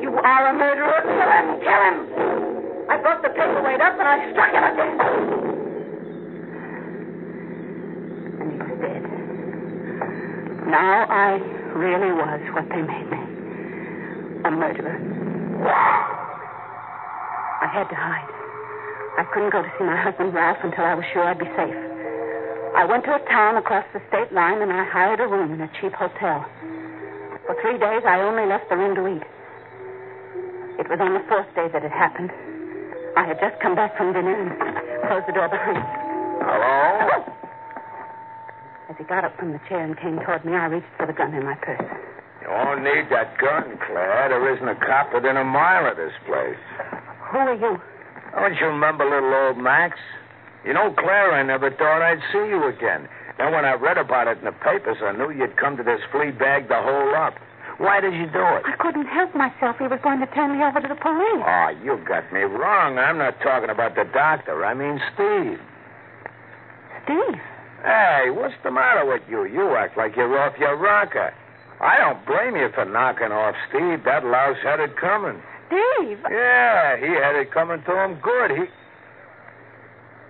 You 0.00 0.14
are 0.14 0.46
a 0.46 0.52
murderer. 0.54 1.00
Kill 1.02 1.30
him, 1.34 1.58
kill 1.58 1.82
him. 1.88 2.06
I 2.90 2.96
brought 3.02 3.22
the 3.22 3.30
paperweight 3.30 3.80
up, 3.80 3.98
and 3.98 4.06
I 4.06 4.30
struck 4.30 4.52
him 4.54 4.62
again. 4.62 5.00
And 8.38 8.52
he 8.52 8.58
was 8.62 8.78
dead. 8.78 9.02
Now 10.68 11.06
I 11.10 11.42
really 11.74 12.12
was 12.12 12.40
what 12.54 12.68
they 12.68 12.82
made 12.82 13.10
me. 13.10 13.18
A 14.44 14.50
murderer. 14.50 14.98
I 17.70 17.86
had 17.86 17.86
to 17.86 17.94
hide. 17.94 18.26
I 19.14 19.22
couldn't 19.30 19.54
go 19.54 19.62
to 19.62 19.70
see 19.78 19.86
my 19.86 19.94
husband 19.94 20.34
Ralph 20.34 20.58
until 20.66 20.82
I 20.82 20.98
was 20.98 21.06
sure 21.14 21.22
I'd 21.22 21.38
be 21.38 21.46
safe. 21.54 21.78
I 22.74 22.82
went 22.82 23.06
to 23.06 23.14
a 23.14 23.22
town 23.30 23.54
across 23.62 23.86
the 23.94 24.02
state 24.10 24.34
line 24.34 24.58
and 24.58 24.74
I 24.74 24.82
hired 24.90 25.22
a 25.22 25.30
room 25.30 25.54
in 25.54 25.62
a 25.62 25.70
cheap 25.78 25.94
hotel. 25.94 26.42
For 27.46 27.54
three 27.62 27.78
days, 27.78 28.02
I 28.02 28.26
only 28.26 28.42
left 28.50 28.66
the 28.66 28.74
room 28.74 28.98
to 28.98 29.06
eat. 29.06 29.22
It 30.82 30.90
was 30.90 30.98
on 30.98 31.14
the 31.14 31.22
fourth 31.30 31.46
day 31.54 31.70
that 31.70 31.86
it 31.86 31.94
happened. 31.94 32.34
I 33.14 33.22
had 33.22 33.38
just 33.38 33.54
come 33.62 33.78
back 33.78 33.94
from 33.94 34.18
dinner 34.18 34.34
and 34.34 34.50
closed 35.06 35.30
the 35.30 35.34
door 35.38 35.46
behind 35.46 35.78
me. 35.78 35.86
Hello? 36.42 37.22
As 38.90 38.98
he 38.98 39.06
got 39.06 39.22
up 39.22 39.38
from 39.38 39.54
the 39.54 39.62
chair 39.70 39.86
and 39.86 39.94
came 39.94 40.18
toward 40.26 40.42
me, 40.42 40.58
I 40.58 40.66
reached 40.66 40.90
for 40.98 41.06
the 41.06 41.14
gun 41.14 41.38
in 41.38 41.46
my 41.46 41.54
purse. 41.54 41.86
You 42.42 42.50
won't 42.50 42.82
need 42.82 43.06
that 43.14 43.38
gun, 43.38 43.78
Claire. 43.86 44.26
There 44.26 44.42
isn't 44.58 44.66
a 44.66 44.74
cop 44.74 45.14
within 45.14 45.38
a 45.38 45.46
mile 45.46 45.86
of 45.86 45.94
this 45.94 46.18
place. 46.26 46.58
Who 47.30 47.38
are 47.38 47.54
you? 47.54 47.78
Don't 48.34 48.54
you 48.58 48.66
remember 48.66 49.04
little 49.04 49.32
old 49.34 49.58
Max? 49.58 49.96
You 50.64 50.74
know, 50.74 50.92
Claire, 50.92 51.32
I 51.32 51.42
never 51.42 51.70
thought 51.70 52.02
I'd 52.02 52.20
see 52.32 52.48
you 52.50 52.66
again. 52.68 53.08
Then 53.38 53.52
when 53.52 53.64
I 53.64 53.74
read 53.74 53.98
about 53.98 54.28
it 54.28 54.38
in 54.38 54.44
the 54.44 54.52
papers, 54.52 54.98
I 55.02 55.12
knew 55.12 55.30
you'd 55.30 55.56
come 55.56 55.76
to 55.76 55.82
this 55.82 56.00
flea 56.12 56.30
bag 56.30 56.68
to 56.68 56.76
hole 56.76 57.14
up. 57.14 57.34
Why 57.78 58.00
did 58.00 58.12
you 58.12 58.26
do 58.26 58.44
it? 58.60 58.62
I 58.68 58.76
couldn't 58.78 59.06
help 59.06 59.34
myself. 59.34 59.76
He 59.78 59.88
was 59.88 60.00
going 60.02 60.20
to 60.20 60.26
turn 60.36 60.52
me 60.52 60.62
over 60.62 60.82
to 60.82 60.88
the 60.88 61.00
police. 61.00 61.40
Oh, 61.40 61.72
you 61.82 61.96
got 62.06 62.30
me 62.30 62.40
wrong. 62.40 62.98
I'm 62.98 63.16
not 63.16 63.40
talking 63.40 63.70
about 63.70 63.94
the 63.94 64.04
doctor. 64.12 64.64
I 64.66 64.74
mean 64.74 65.00
Steve. 65.14 65.56
Steve. 67.04 67.40
Hey, 67.80 68.28
what's 68.28 68.54
the 68.62 68.70
matter 68.70 69.06
with 69.06 69.22
you? 69.30 69.46
You 69.46 69.74
act 69.76 69.96
like 69.96 70.14
you're 70.14 70.38
off 70.38 70.58
your 70.58 70.76
rocker. 70.76 71.32
I 71.80 71.96
don't 71.96 72.20
blame 72.26 72.56
you 72.60 72.68
for 72.74 72.84
knocking 72.84 73.32
off 73.32 73.54
Steve. 73.70 74.04
That 74.04 74.26
louse 74.26 74.60
had 74.62 74.80
it 74.80 74.98
coming. 75.00 75.40
Steve. 75.70 76.18
Yeah, 76.30 76.96
he 76.98 77.06
had 77.14 77.36
it 77.38 77.52
coming 77.54 77.82
to 77.86 77.92
him 78.04 78.18
good. 78.20 78.50
He. 78.50 78.64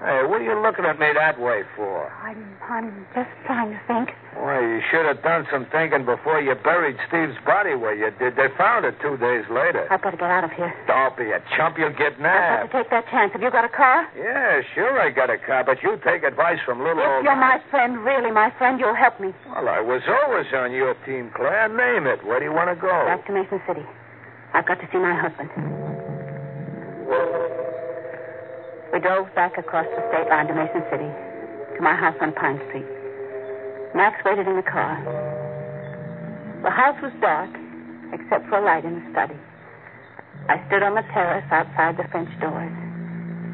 Hey, 0.01 0.25
what 0.25 0.41
are 0.41 0.49
you 0.49 0.57
looking 0.57 0.87
at 0.89 0.97
me 0.99 1.13
that 1.13 1.37
way 1.37 1.61
for? 1.77 2.09
I'm, 2.25 2.41
I'm 2.65 3.05
just 3.13 3.29
trying 3.45 3.69
to 3.77 3.81
think. 3.85 4.09
Why, 4.33 4.57
you 4.57 4.81
should 4.89 5.05
have 5.05 5.21
done 5.21 5.45
some 5.53 5.67
thinking 5.69 6.07
before 6.09 6.41
you 6.41 6.55
buried 6.57 6.97
Steve's 7.09 7.37
body 7.45 7.77
where 7.77 7.93
you 7.93 8.09
did. 8.17 8.33
They 8.33 8.49
found 8.57 8.87
it 8.89 8.97
two 9.05 9.21
days 9.21 9.45
later. 9.53 9.85
I've 9.93 10.01
got 10.01 10.13
to 10.13 10.17
get 10.17 10.33
out 10.33 10.45
of 10.45 10.53
here. 10.57 10.73
Don't 10.89 11.13
be 11.21 11.29
a 11.37 11.45
chump. 11.53 11.77
You'll 11.77 11.93
get 11.93 12.17
nabbed. 12.17 12.65
I've 12.65 12.73
got 12.73 12.73
to 12.73 12.85
take 12.85 12.91
that 12.97 13.05
chance. 13.13 13.33
Have 13.37 13.43
you 13.45 13.51
got 13.53 13.67
a 13.69 13.73
car? 13.77 14.09
Yeah, 14.17 14.65
sure, 14.73 14.97
I 14.97 15.11
got 15.13 15.29
a 15.29 15.37
car, 15.37 15.65
but 15.69 15.83
you 15.85 16.01
take 16.01 16.23
advice 16.25 16.65
from 16.65 16.81
little 16.81 17.05
old 17.05 17.05
If 17.05 17.17
old. 17.21 17.25
you're 17.29 17.37
my 17.37 17.61
friend, 17.69 18.01
really 18.01 18.31
my 18.33 18.49
friend, 18.57 18.81
you'll 18.81 18.97
help 18.97 19.21
me. 19.21 19.37
Well, 19.53 19.69
I 19.69 19.81
was 19.85 20.01
always 20.09 20.49
on 20.57 20.73
your 20.73 20.95
team, 21.05 21.29
Claire. 21.37 21.69
Name 21.69 22.09
it. 22.09 22.25
Where 22.25 22.41
do 22.41 22.47
you 22.49 22.57
want 22.57 22.73
to 22.73 22.81
go? 22.81 22.89
Back 23.05 23.27
to 23.29 23.37
Mason 23.37 23.61
City. 23.69 23.85
I've 24.53 24.67
got 24.67 24.81
to 24.81 24.89
see 24.91 24.99
my 24.99 25.15
husband. 25.15 25.51
We 28.93 28.99
drove 28.99 29.33
back 29.35 29.57
across 29.59 29.87
the 29.87 30.03
state 30.11 30.29
line 30.29 30.49
to 30.49 30.55
Mason 30.55 30.83
City, 30.91 31.07
to 31.07 31.81
my 31.81 31.95
house 31.95 32.17
on 32.21 32.33
Pine 32.35 32.59
Street. 32.69 32.87
Max 33.95 34.19
waited 34.25 34.49
in 34.49 34.57
the 34.57 34.67
car. 34.67 34.99
The 36.63 36.71
house 36.71 36.99
was 37.01 37.13
dark, 37.21 37.51
except 38.13 38.49
for 38.49 38.59
a 38.59 38.65
light 38.65 38.85
in 38.85 38.99
the 38.99 39.07
study. 39.13 39.39
I 40.49 40.59
stood 40.67 40.83
on 40.83 40.95
the 40.95 41.07
terrace 41.15 41.47
outside 41.51 41.97
the 41.97 42.09
French 42.11 42.31
doors, 42.41 42.75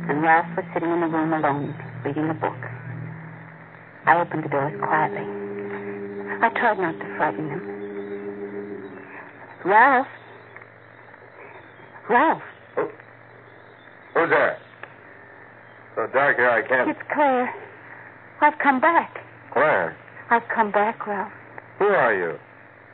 and 0.09 0.23
Ralph 0.23 0.49
was 0.57 0.65
sitting 0.73 0.91
in 0.91 1.01
the 1.01 1.13
room 1.13 1.33
alone, 1.33 1.77
reading 2.05 2.31
a 2.31 2.35
book. 2.35 2.57
I 4.07 4.21
opened 4.21 4.45
the 4.45 4.49
doors 4.49 4.73
quietly. 4.81 5.27
I 6.41 6.49
tried 6.57 6.79
not 6.79 6.97
to 6.99 7.17
frighten 7.17 7.51
him. 7.51 7.63
Ralph. 9.65 10.09
Ralph, 12.09 12.43
Who's 14.15 14.31
there? 14.31 14.59
So 15.95 16.07
dark 16.13 16.37
here, 16.37 16.49
I 16.51 16.63
can't. 16.67 16.89
it's 16.91 17.01
Claire. 17.13 17.53
I've 18.41 18.59
come 18.59 18.81
back. 18.81 19.21
Claire, 19.53 19.97
I've 20.31 20.47
come 20.55 20.71
back, 20.71 21.07
Ralph. 21.07 21.33
who 21.79 21.87
are 21.87 22.15
you? 22.15 22.39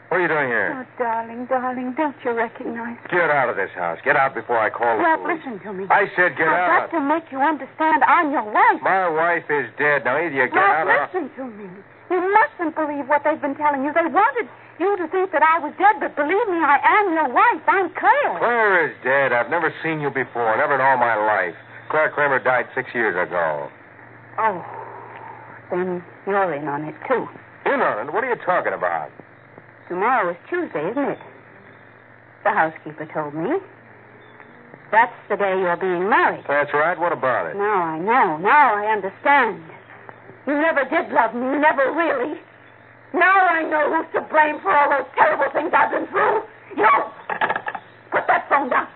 What 0.08 0.18
are 0.18 0.22
you 0.22 0.28
doing 0.28 0.48
here? 0.48 0.70
Oh, 0.76 0.84
darling, 1.02 1.46
darling, 1.46 1.94
don't 1.96 2.14
you 2.24 2.32
recognize? 2.32 2.98
Me? 3.00 3.08
Get 3.10 3.30
out 3.32 3.48
of 3.48 3.56
this 3.56 3.70
house. 3.74 3.98
Get 4.04 4.14
out 4.16 4.34
before 4.34 4.58
I 4.58 4.68
call 4.68 4.98
the 4.98 5.02
Ralph, 5.04 5.22
police. 5.24 5.40
listen 5.44 5.60
to 5.64 5.72
me. 5.72 5.84
I 5.88 6.04
said 6.16 6.36
get 6.36 6.48
out. 6.48 6.52
I've 6.52 6.82
out. 6.84 6.90
got 6.92 6.98
to 6.98 7.04
make 7.08 7.24
you 7.32 7.40
understand 7.40 8.04
I'm 8.04 8.30
your 8.30 8.44
wife. 8.44 8.82
My 8.82 9.08
wife 9.08 9.48
is 9.48 9.70
dead. 9.78 10.04
Now 10.04 10.18
either 10.20 10.36
you 10.36 10.46
get 10.52 10.56
Ralph, 10.56 10.84
out 10.84 10.88
or... 10.88 11.08
listen 11.08 11.30
to 11.36 11.44
me. 11.56 11.64
You 12.12 12.20
mustn't 12.28 12.74
believe 12.76 13.08
what 13.08 13.24
they've 13.24 13.40
been 13.40 13.56
telling 13.56 13.84
you. 13.84 13.92
They 13.94 14.04
wanted 14.04 14.48
you 14.78 14.96
to 14.96 15.08
think 15.08 15.32
that 15.32 15.42
I 15.42 15.58
was 15.58 15.72
dead, 15.78 16.00
but 16.00 16.16
believe 16.16 16.48
me, 16.48 16.60
I 16.60 16.78
am 16.80 17.12
your 17.12 17.28
wife. 17.28 17.62
I'm 17.66 17.88
Claire. 17.94 18.38
Claire 18.38 18.88
is 18.88 18.96
dead. 19.04 19.32
I've 19.32 19.50
never 19.50 19.72
seen 19.82 20.00
you 20.00 20.10
before, 20.10 20.56
never 20.56 20.74
in 20.74 20.80
all 20.80 20.96
my 20.96 21.16
life. 21.16 21.54
Claire 21.90 22.10
Kramer 22.10 22.38
died 22.38 22.66
six 22.74 22.88
years 22.94 23.14
ago. 23.16 23.68
Oh, 24.38 24.64
then 25.70 26.02
you're 26.26 26.54
in 26.54 26.68
on 26.68 26.84
it, 26.84 26.94
too. 27.06 27.28
In 27.66 27.80
on 27.80 28.08
it? 28.08 28.12
What 28.12 28.24
are 28.24 28.30
you 28.30 28.40
talking 28.44 28.72
about? 28.72 29.10
Tomorrow 29.88 30.30
is 30.32 30.36
Tuesday, 30.48 30.90
isn't 30.90 31.04
it? 31.04 31.18
The 32.44 32.50
housekeeper 32.50 33.06
told 33.12 33.34
me. 33.34 33.60
That's 34.90 35.12
the 35.28 35.36
day 35.36 35.56
you're 35.56 35.76
being 35.76 36.08
married. 36.08 36.44
That's 36.48 36.72
right. 36.74 36.98
What 36.98 37.12
about 37.12 37.48
it? 37.48 37.56
Now 37.56 37.80
I 37.82 37.98
know. 37.98 38.36
Now 38.36 38.76
I 38.76 38.92
understand. 38.92 39.62
You 40.46 40.60
never 40.60 40.84
did 40.84 41.12
love 41.12 41.34
me. 41.34 41.56
Never 41.56 41.92
really. 41.92 42.36
Now 43.14 43.41
I 43.52 43.62
know 43.68 43.84
who's 43.92 44.08
to 44.16 44.20
blame 44.32 44.60
for 44.60 44.72
all 44.72 44.88
those 44.88 45.08
terrible 45.14 45.52
things 45.52 45.72
I've 45.76 45.92
been 45.92 46.08
through. 46.08 46.40
You! 46.76 46.88
Put 48.10 48.24
that 48.26 48.48
phone 48.48 48.70
down. 48.70 48.88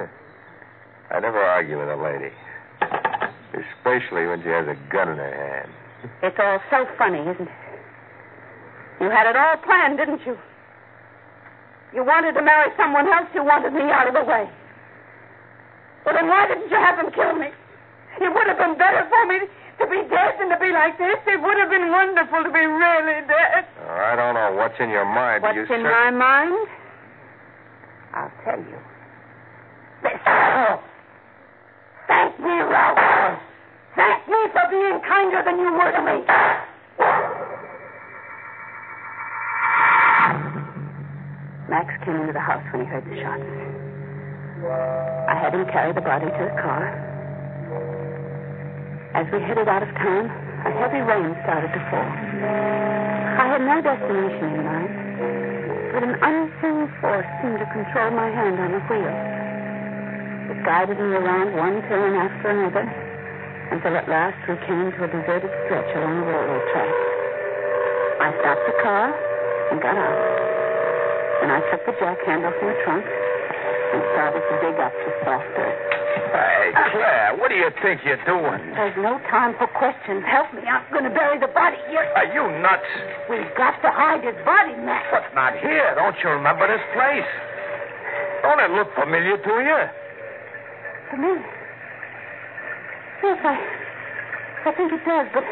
I 1.12 1.20
never 1.20 1.38
argue 1.38 1.78
with 1.78 1.88
a 1.88 2.00
lady. 2.00 2.32
Especially 3.52 4.26
when 4.26 4.40
she 4.42 4.48
has 4.48 4.66
a 4.66 4.76
gun 4.88 5.12
in 5.12 5.18
her 5.20 5.34
hand. 5.36 5.68
It's 6.22 6.36
all 6.40 6.60
so 6.70 6.88
funny, 6.96 7.20
isn't 7.20 7.46
it? 7.46 7.58
You 9.00 9.10
had 9.10 9.28
it 9.28 9.36
all 9.36 9.56
planned, 9.60 9.98
didn't 9.98 10.24
you? 10.24 10.38
You 11.92 12.04
wanted 12.04 12.32
to 12.32 12.42
marry 12.42 12.72
someone 12.76 13.06
else. 13.06 13.28
You 13.34 13.44
wanted 13.44 13.74
me 13.74 13.84
out 13.92 14.08
of 14.08 14.14
the 14.14 14.24
way. 14.24 14.48
Well, 16.06 16.14
then 16.14 16.26
why 16.26 16.48
didn't 16.48 16.70
you 16.70 16.76
have 16.76 16.96
them 16.96 17.12
kill 17.12 17.36
me? 17.36 17.52
It 18.20 18.32
would 18.32 18.46
have 18.48 18.58
been 18.58 18.78
better 18.78 19.06
for 19.08 19.26
me 19.26 19.46
to 19.78 19.86
be 19.86 20.02
dead 20.08 20.34
and 20.40 20.50
to 20.50 20.58
be 20.60 20.72
like 20.72 20.98
this. 20.98 21.16
It 21.26 21.40
would 21.40 21.58
have 21.58 21.70
been 21.70 21.90
wonderful 21.90 22.44
to 22.44 22.52
be 22.52 22.64
really 22.66 23.24
dead. 23.26 23.64
Oh, 23.86 23.92
I 23.92 24.16
don't 24.16 24.34
know 24.34 24.52
what's 24.56 24.78
in 24.80 24.90
your 24.90 25.04
mind. 25.04 25.42
What's 25.42 25.56
you 25.56 25.74
in 25.74 25.82
my 25.82 26.10
mind? 26.10 26.68
I'll 28.14 28.32
tell 28.44 28.58
you. 28.58 28.78
Listen. 30.02 30.78
Thank 32.08 32.38
me, 32.40 32.56
Ralph. 32.60 33.38
Thank 33.96 34.28
me 34.28 34.40
for 34.52 34.64
being 34.70 35.00
kinder 35.06 35.42
than 35.44 35.58
you 35.58 35.72
were 35.72 35.92
to 35.92 36.02
me. 36.02 36.24
Max 41.68 41.88
came 42.04 42.16
into 42.16 42.32
the 42.32 42.40
house 42.40 42.62
when 42.72 42.82
he 42.82 42.86
heard 42.86 43.04
the 43.04 43.16
shots. 43.22 43.42
I 45.28 45.34
had 45.34 45.54
him 45.54 45.64
carry 45.66 45.92
the 45.92 46.00
body 46.00 46.26
to 46.26 46.44
the 46.44 46.60
car. 46.60 46.84
As 49.12 49.28
we 49.28 49.44
headed 49.44 49.68
out 49.68 49.84
of 49.84 49.92
town, 50.00 50.24
a 50.64 50.72
heavy 50.72 51.04
rain 51.04 51.36
started 51.44 51.68
to 51.68 51.82
fall. 51.92 52.12
I 53.36 53.44
had 53.44 53.60
no 53.60 53.76
destination 53.84 54.56
in 54.56 54.62
mind, 54.64 54.92
but 55.92 56.00
an 56.00 56.16
unseen 56.16 56.88
force 56.96 57.28
seemed 57.44 57.60
to 57.60 57.68
control 57.76 58.08
my 58.16 58.32
hand 58.32 58.56
on 58.56 58.72
the 58.72 58.80
wheel. 58.88 59.16
It 60.48 60.64
guided 60.64 60.96
me 60.96 61.12
around 61.12 61.52
one 61.52 61.84
turn 61.92 62.16
after 62.16 62.56
another 62.56 62.88
until 63.68 64.00
at 64.00 64.08
last 64.08 64.40
we 64.48 64.56
came 64.64 64.88
to 64.96 65.00
a 65.04 65.08
deserted 65.12 65.52
stretch 65.68 65.92
along 65.92 66.24
the 66.24 66.26
railroad 66.32 66.64
track. 66.72 66.96
I 68.16 68.28
stopped 68.40 68.64
the 68.64 68.76
car 68.80 69.12
and 69.72 69.80
got 69.80 69.96
out. 70.00 70.20
Then 71.44 71.50
I 71.52 71.60
took 71.68 71.84
the 71.84 71.92
jack 72.00 72.16
handle 72.24 72.52
from 72.56 72.68
the 72.68 72.78
trunk 72.80 73.04
and 73.04 74.00
started 74.16 74.40
to 74.40 74.54
dig 74.64 74.80
up 74.80 74.92
the 75.04 75.12
soft 75.20 75.52
earth. 75.60 75.91
Hey, 76.12 76.72
Claire, 76.92 77.36
what 77.40 77.48
do 77.48 77.56
you 77.56 77.70
think 77.80 78.04
you're 78.04 78.20
doing? 78.24 78.60
There's 78.76 78.96
no 79.00 79.16
time 79.32 79.56
for 79.56 79.66
questions. 79.66 80.24
Help 80.28 80.52
me. 80.52 80.62
I'm 80.68 80.84
going 80.92 81.04
to 81.04 81.14
bury 81.14 81.38
the 81.40 81.48
body 81.52 81.80
here. 81.88 82.04
Are 82.16 82.28
you 82.28 82.44
nuts? 82.60 82.84
We've 83.28 83.48
got 83.56 83.80
to 83.80 83.90
hide 83.90 84.24
his 84.24 84.36
body, 84.44 84.76
Max. 84.84 85.08
But 85.10 85.34
not 85.34 85.56
here. 85.58 85.94
Don't 85.96 86.16
you 86.22 86.30
remember 86.30 86.68
this 86.68 86.84
place? 86.92 87.28
Don't 88.42 88.60
it 88.60 88.70
look 88.76 88.92
familiar 88.94 89.38
to 89.38 89.54
you? 89.62 89.80
For 91.10 91.16
me? 91.16 91.32
Yes, 93.22 93.38
I, 93.44 93.54
I 94.66 94.72
think 94.74 94.92
it 94.92 95.04
does, 95.06 95.28
but 95.32 95.44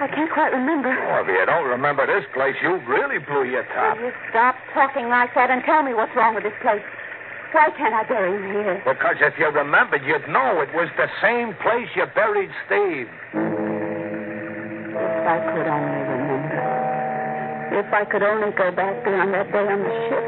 I 0.00 0.08
can't 0.08 0.32
quite 0.32 0.52
remember. 0.52 0.88
Well, 0.88 1.22
if 1.22 1.28
you 1.28 1.44
don't 1.44 1.68
remember 1.68 2.06
this 2.06 2.24
place, 2.32 2.56
you 2.62 2.80
really 2.88 3.18
blew 3.18 3.44
your 3.44 3.64
top. 3.76 3.96
Will 3.96 4.08
you 4.08 4.12
stop 4.30 4.56
talking 4.72 5.08
like 5.08 5.34
that 5.34 5.50
and 5.50 5.62
tell 5.64 5.82
me 5.82 5.92
what's 5.92 6.14
wrong 6.16 6.34
with 6.34 6.44
this 6.44 6.56
place? 6.62 6.82
Why 7.52 7.70
can't 7.76 7.94
I 7.94 8.02
bury 8.04 8.36
him 8.36 8.42
here? 8.52 8.82
Because 8.84 9.16
if 9.20 9.38
you 9.38 9.46
remembered, 9.48 10.02
you'd 10.04 10.28
know 10.28 10.60
it 10.60 10.74
was 10.74 10.88
the 10.96 11.08
same 11.22 11.54
place 11.62 11.88
you 11.94 12.04
buried 12.14 12.50
Steve. 12.66 13.08
If 14.96 15.26
I 15.26 15.38
could 15.54 15.66
only 15.66 16.00
remember. 16.10 16.62
If 17.78 17.92
I 17.92 18.04
could 18.04 18.22
only 18.22 18.50
go 18.56 18.70
back 18.72 19.04
beyond 19.04 19.34
that 19.34 19.52
day 19.52 19.66
on 19.66 19.82
the 19.82 19.94
ship. 20.08 20.26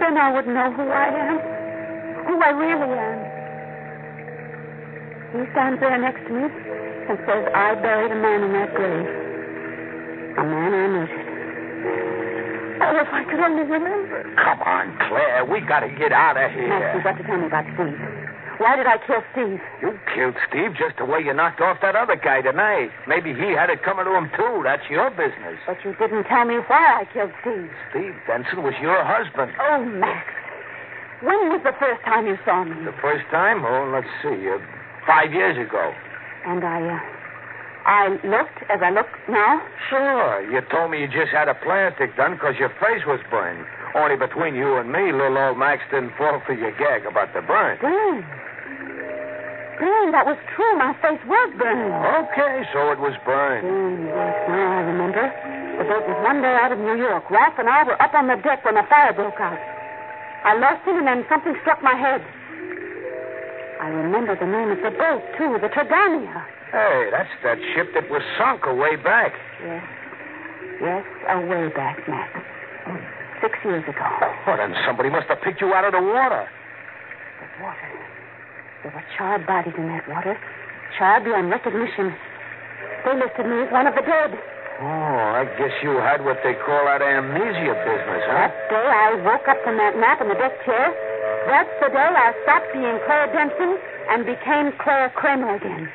Then 0.00 0.16
I 0.16 0.32
would 0.32 0.46
know 0.46 0.72
who 0.72 0.88
I 0.88 1.08
am. 1.08 1.38
Who 2.26 2.42
I 2.42 2.50
really 2.50 2.92
am. 2.98 3.18
He 5.34 5.50
stands 5.52 5.80
there 5.80 5.98
next 5.98 6.26
to 6.26 6.32
me 6.32 6.44
and 6.44 7.18
says 7.26 7.48
I 7.54 7.74
buried 7.74 8.12
a 8.12 8.16
man 8.16 8.42
in 8.44 8.52
that 8.52 8.74
grave. 8.74 9.06
A 10.38 10.44
man 10.44 10.74
I 10.74 10.88
murdered. 10.88 11.27
Oh, 12.80 12.94
if 13.00 13.10
I 13.10 13.24
could 13.24 13.40
only 13.40 13.64
remember. 13.64 14.22
Come 14.36 14.62
on, 14.62 14.96
Claire. 15.08 15.44
We 15.44 15.60
gotta 15.60 15.88
get 15.88 16.12
out 16.12 16.36
of 16.36 16.50
here. 16.52 16.68
Max, 16.68 16.94
you've 16.94 17.04
got 17.04 17.18
to 17.18 17.24
tell 17.24 17.38
me 17.38 17.46
about 17.46 17.66
Steve. 17.74 17.98
Why 18.58 18.74
did 18.74 18.86
I 18.86 18.98
kill 19.06 19.22
Steve? 19.30 19.62
You 19.82 19.94
killed 20.14 20.34
Steve 20.50 20.74
just 20.74 20.98
the 20.98 21.06
way 21.06 21.22
you 21.22 21.32
knocked 21.32 21.60
off 21.60 21.78
that 21.80 21.94
other 21.94 22.16
guy 22.16 22.42
tonight. 22.42 22.90
Maybe 23.06 23.30
he 23.30 23.54
had 23.54 23.70
it 23.70 23.82
coming 23.86 24.04
to 24.04 24.14
him, 24.14 24.30
too. 24.34 24.62
That's 24.66 24.82
your 24.90 25.10
business. 25.10 25.62
But 25.66 25.78
you 25.84 25.94
didn't 25.94 26.24
tell 26.24 26.44
me 26.44 26.58
why 26.66 27.02
I 27.02 27.04
killed 27.06 27.30
Steve. 27.42 27.70
Steve 27.90 28.14
Denson 28.26 28.62
was 28.66 28.74
your 28.82 28.98
husband. 29.06 29.54
Oh, 29.62 29.84
Max. 29.86 30.26
When 31.22 31.50
was 31.54 31.62
the 31.62 31.74
first 31.78 32.02
time 32.02 32.26
you 32.26 32.38
saw 32.44 32.64
me? 32.64 32.74
The 32.84 32.94
first 33.02 33.26
time? 33.30 33.62
Oh, 33.62 33.90
let's 33.94 34.10
see. 34.22 34.50
Uh, 34.50 34.58
five 35.06 35.32
years 35.32 35.54
ago. 35.58 35.94
And 36.46 36.62
I, 36.62 36.82
uh, 36.82 37.17
I 37.88 38.20
looked 38.20 38.60
as 38.68 38.84
I 38.84 38.92
look 38.92 39.08
now. 39.32 39.64
Sure. 39.88 40.44
You 40.44 40.60
told 40.68 40.92
me 40.92 41.00
you 41.00 41.08
just 41.08 41.32
had 41.32 41.48
a 41.48 41.56
plastic 41.56 42.12
done 42.20 42.36
because 42.36 42.60
your 42.60 42.68
face 42.76 43.00
was 43.08 43.16
burned. 43.32 43.64
Only 43.96 44.20
between 44.20 44.52
you 44.52 44.76
and 44.76 44.92
me, 44.92 45.08
little 45.08 45.40
old 45.40 45.56
Max 45.56 45.80
didn't 45.88 46.12
fall 46.20 46.36
for 46.44 46.52
your 46.52 46.76
gag 46.76 47.08
about 47.08 47.32
the 47.32 47.40
burn. 47.40 47.80
Burned. 47.80 48.28
Burned. 49.80 50.12
That 50.12 50.28
was 50.28 50.36
true. 50.52 50.76
My 50.76 50.92
face 51.00 51.24
was 51.24 51.48
burned. 51.56 51.96
Okay, 52.28 52.68
so 52.76 52.92
it 52.92 53.00
was 53.00 53.16
burned. 53.24 53.64
Burned, 53.64 54.04
yes. 54.04 54.36
Now 54.52 54.68
I 54.68 54.80
remember. 54.84 55.24
The 55.80 55.88
boat 55.88 56.04
was 56.04 56.20
one 56.28 56.44
day 56.44 56.52
out 56.60 56.76
of 56.76 56.78
New 56.78 57.00
York. 57.00 57.24
Ralph 57.32 57.56
and 57.56 57.72
I 57.72 57.88
were 57.88 57.96
up 58.04 58.12
on 58.12 58.28
the 58.28 58.36
deck 58.44 58.68
when 58.68 58.76
the 58.76 58.84
fire 58.92 59.16
broke 59.16 59.40
out. 59.40 59.56
I 60.44 60.60
lost 60.60 60.84
him, 60.84 61.00
and 61.00 61.06
then 61.08 61.24
something 61.32 61.56
struck 61.64 61.80
my 61.80 61.96
head. 61.96 62.20
I 63.80 63.88
remember 63.94 64.34
the 64.34 64.46
name 64.46 64.74
of 64.74 64.82
the 64.82 64.90
boat, 64.90 65.22
too, 65.38 65.54
the 65.62 65.70
Tregania. 65.70 66.44
Hey, 66.74 67.08
that's 67.14 67.30
that 67.46 67.58
ship 67.74 67.94
that 67.94 68.10
was 68.10 68.22
sunk 68.36 68.66
away 68.66 68.96
back. 68.96 69.32
Yes. 69.62 69.84
Yes, 70.82 71.04
away 71.30 71.70
back, 71.74 72.02
Max. 72.08 72.30
Six 73.40 73.54
years 73.64 73.86
ago. 73.86 74.06
Well, 74.46 74.58
then 74.58 74.74
somebody 74.86 75.10
must 75.10 75.30
have 75.30 75.40
picked 75.42 75.60
you 75.60 75.72
out 75.74 75.86
of 75.86 75.92
the 75.94 76.02
water. 76.02 76.46
The 76.46 77.62
water. 77.62 77.90
There 78.82 78.92
were 78.92 79.06
charred 79.16 79.46
bodies 79.46 79.74
in 79.78 79.86
that 79.88 80.08
water. 80.10 80.34
Charred 80.98 81.24
beyond 81.24 81.50
recognition. 81.50 82.14
They 83.06 83.14
listed 83.14 83.46
me 83.46 83.62
as 83.62 83.70
one 83.70 83.86
of 83.86 83.94
the 83.94 84.02
dead. 84.02 84.34
Oh, 84.82 85.38
I 85.38 85.46
guess 85.58 85.74
you 85.82 85.98
had 85.98 86.22
what 86.22 86.38
they 86.42 86.54
call 86.54 86.86
that 86.86 87.02
amnesia 87.02 87.74
business, 87.82 88.22
huh? 88.26 88.46
That 88.46 88.54
day 88.70 88.86
I 88.86 89.18
woke 89.22 89.46
up 89.50 89.58
from 89.62 89.78
that 89.78 89.98
nap 89.98 90.20
in 90.22 90.28
the 90.28 90.38
deck 90.38 90.54
chair. 90.66 90.94
That's 91.48 91.72
the 91.80 91.88
day 91.88 92.12
I 92.12 92.36
stopped 92.44 92.68
being 92.76 93.00
Claire 93.08 93.32
Denson 93.32 93.80
and 94.12 94.28
became 94.28 94.68
Claire 94.84 95.08
Kramer 95.16 95.56
again. 95.56 95.88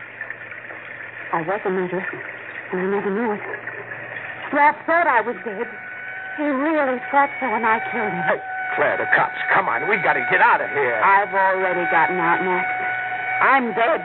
I 1.29 1.45
was 1.45 1.61
a 1.61 1.69
murderer, 1.69 2.01
and 2.73 2.81
I 2.81 2.85
never 2.89 3.13
knew 3.13 3.37
it. 3.37 3.43
Ralph 4.49 4.81
thought 4.89 5.05
I 5.05 5.21
was 5.21 5.37
dead. 5.45 5.69
He 6.41 6.49
really 6.49 6.97
thought 7.13 7.29
so 7.37 7.53
when 7.53 7.61
I 7.61 7.77
killed 7.93 8.09
him. 8.09 8.25
Hey, 8.33 8.41
Claire, 8.73 8.97
the 8.97 9.05
cops. 9.13 9.37
Come 9.53 9.69
on, 9.69 9.85
We've 9.85 10.01
got 10.01 10.17
to 10.17 10.25
get 10.33 10.41
out 10.41 10.57
of 10.57 10.73
here. 10.73 10.97
I've 10.97 11.29
already 11.29 11.85
gotten 11.93 12.17
out, 12.17 12.41
Max. 12.41 12.65
I'm 13.45 13.77
dead. 13.77 14.01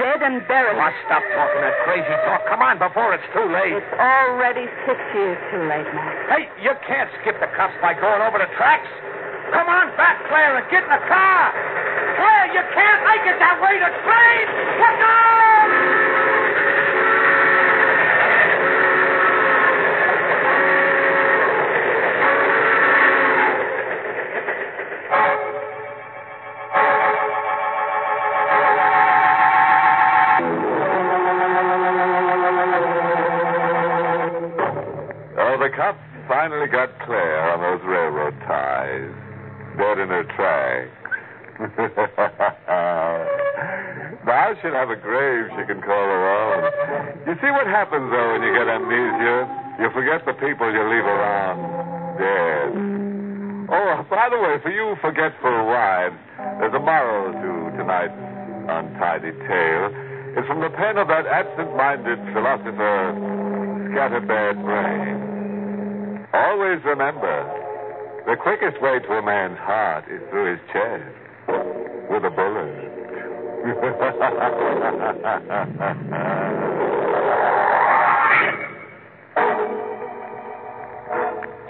Dead 0.00 0.24
and 0.24 0.40
buried. 0.48 0.80
Oh, 0.80 0.92
stop 1.04 1.20
talking 1.36 1.60
that 1.60 1.76
crazy 1.84 2.16
talk. 2.24 2.48
Come 2.48 2.64
on, 2.64 2.80
before 2.80 3.12
it's 3.12 3.28
too 3.36 3.44
late. 3.44 3.76
It's 3.76 3.96
already 4.00 4.64
six 4.88 4.96
years 5.12 5.36
too 5.52 5.68
late, 5.68 5.88
Max. 5.92 6.16
Hey, 6.32 6.48
you 6.64 6.72
can't 6.88 7.12
skip 7.20 7.36
the 7.44 7.48
cops 7.52 7.76
by 7.84 7.92
going 7.92 8.24
over 8.24 8.40
the 8.40 8.48
tracks. 8.56 8.88
Come 9.52 9.68
on 9.68 9.94
back, 9.96 10.26
Claire, 10.28 10.58
and 10.58 10.66
get 10.70 10.82
in 10.82 10.90
the 10.90 11.02
car. 11.06 11.54
Claire, 12.18 12.46
you 12.50 12.62
can't 12.74 13.02
make 13.06 13.24
it 13.30 13.38
that 13.38 13.56
way. 13.62 13.78
The 13.78 13.92
train. 14.02 14.44
Look 14.80 14.98
out! 15.06 16.25
See 47.36 47.52
what 47.52 47.66
happens, 47.66 48.08
though, 48.08 48.32
when 48.32 48.40
you 48.40 48.52
get 48.56 48.64
amnesia? 48.64 49.44
You 49.76 49.90
forget 49.92 50.24
the 50.24 50.32
people 50.40 50.72
you 50.72 50.80
leave 50.88 51.04
around 51.04 51.60
dead. 52.16 52.72
Oh, 53.68 54.06
by 54.08 54.30
the 54.32 54.40
way, 54.40 54.56
for 54.62 54.70
you 54.72 54.96
forgetful 55.02 55.66
wives, 55.68 56.16
there's 56.60 56.72
a 56.72 56.80
moral 56.80 57.36
to 57.36 57.76
tonight's 57.76 58.16
untidy 58.72 59.36
tale. 59.44 59.92
It's 60.32 60.48
from 60.48 60.64
the 60.64 60.70
pen 60.70 60.96
of 60.96 61.08
that 61.08 61.26
absent-minded 61.26 62.18
philosopher, 62.32 63.12
Scatterbird 63.92 64.56
Brain. 64.64 66.24
Always 66.32 66.80
remember, 66.88 67.44
the 68.24 68.36
quickest 68.40 68.80
way 68.80 68.98
to 68.98 69.12
a 69.12 69.22
man's 69.22 69.58
heart 69.58 70.04
is 70.08 70.22
through 70.30 70.56
his 70.56 70.60
chest 70.72 71.04
with 72.08 72.24
a 72.24 72.30
bullet. 72.32 72.96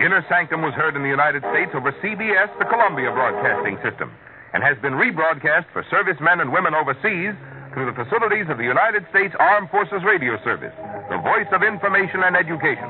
Inner 0.06 0.24
Sanctum 0.30 0.62
was 0.62 0.70
heard 0.78 0.94
in 0.94 1.02
the 1.02 1.10
United 1.10 1.42
States 1.50 1.74
over 1.74 1.90
CBS, 1.98 2.46
the 2.62 2.64
Columbia 2.70 3.10
Broadcasting 3.10 3.74
System, 3.82 4.14
and 4.54 4.62
has 4.62 4.78
been 4.78 4.94
rebroadcast 4.94 5.66
for 5.74 5.82
servicemen 5.90 6.38
and 6.38 6.52
women 6.52 6.78
overseas 6.78 7.34
through 7.74 7.90
the 7.90 8.04
facilities 8.04 8.46
of 8.46 8.54
the 8.54 8.62
United 8.62 9.02
States 9.10 9.34
Armed 9.40 9.68
Forces 9.68 10.06
Radio 10.06 10.38
Service, 10.46 10.70
the 11.10 11.18
voice 11.18 11.50
of 11.50 11.66
information 11.66 12.22
and 12.22 12.38
education. 12.38 12.86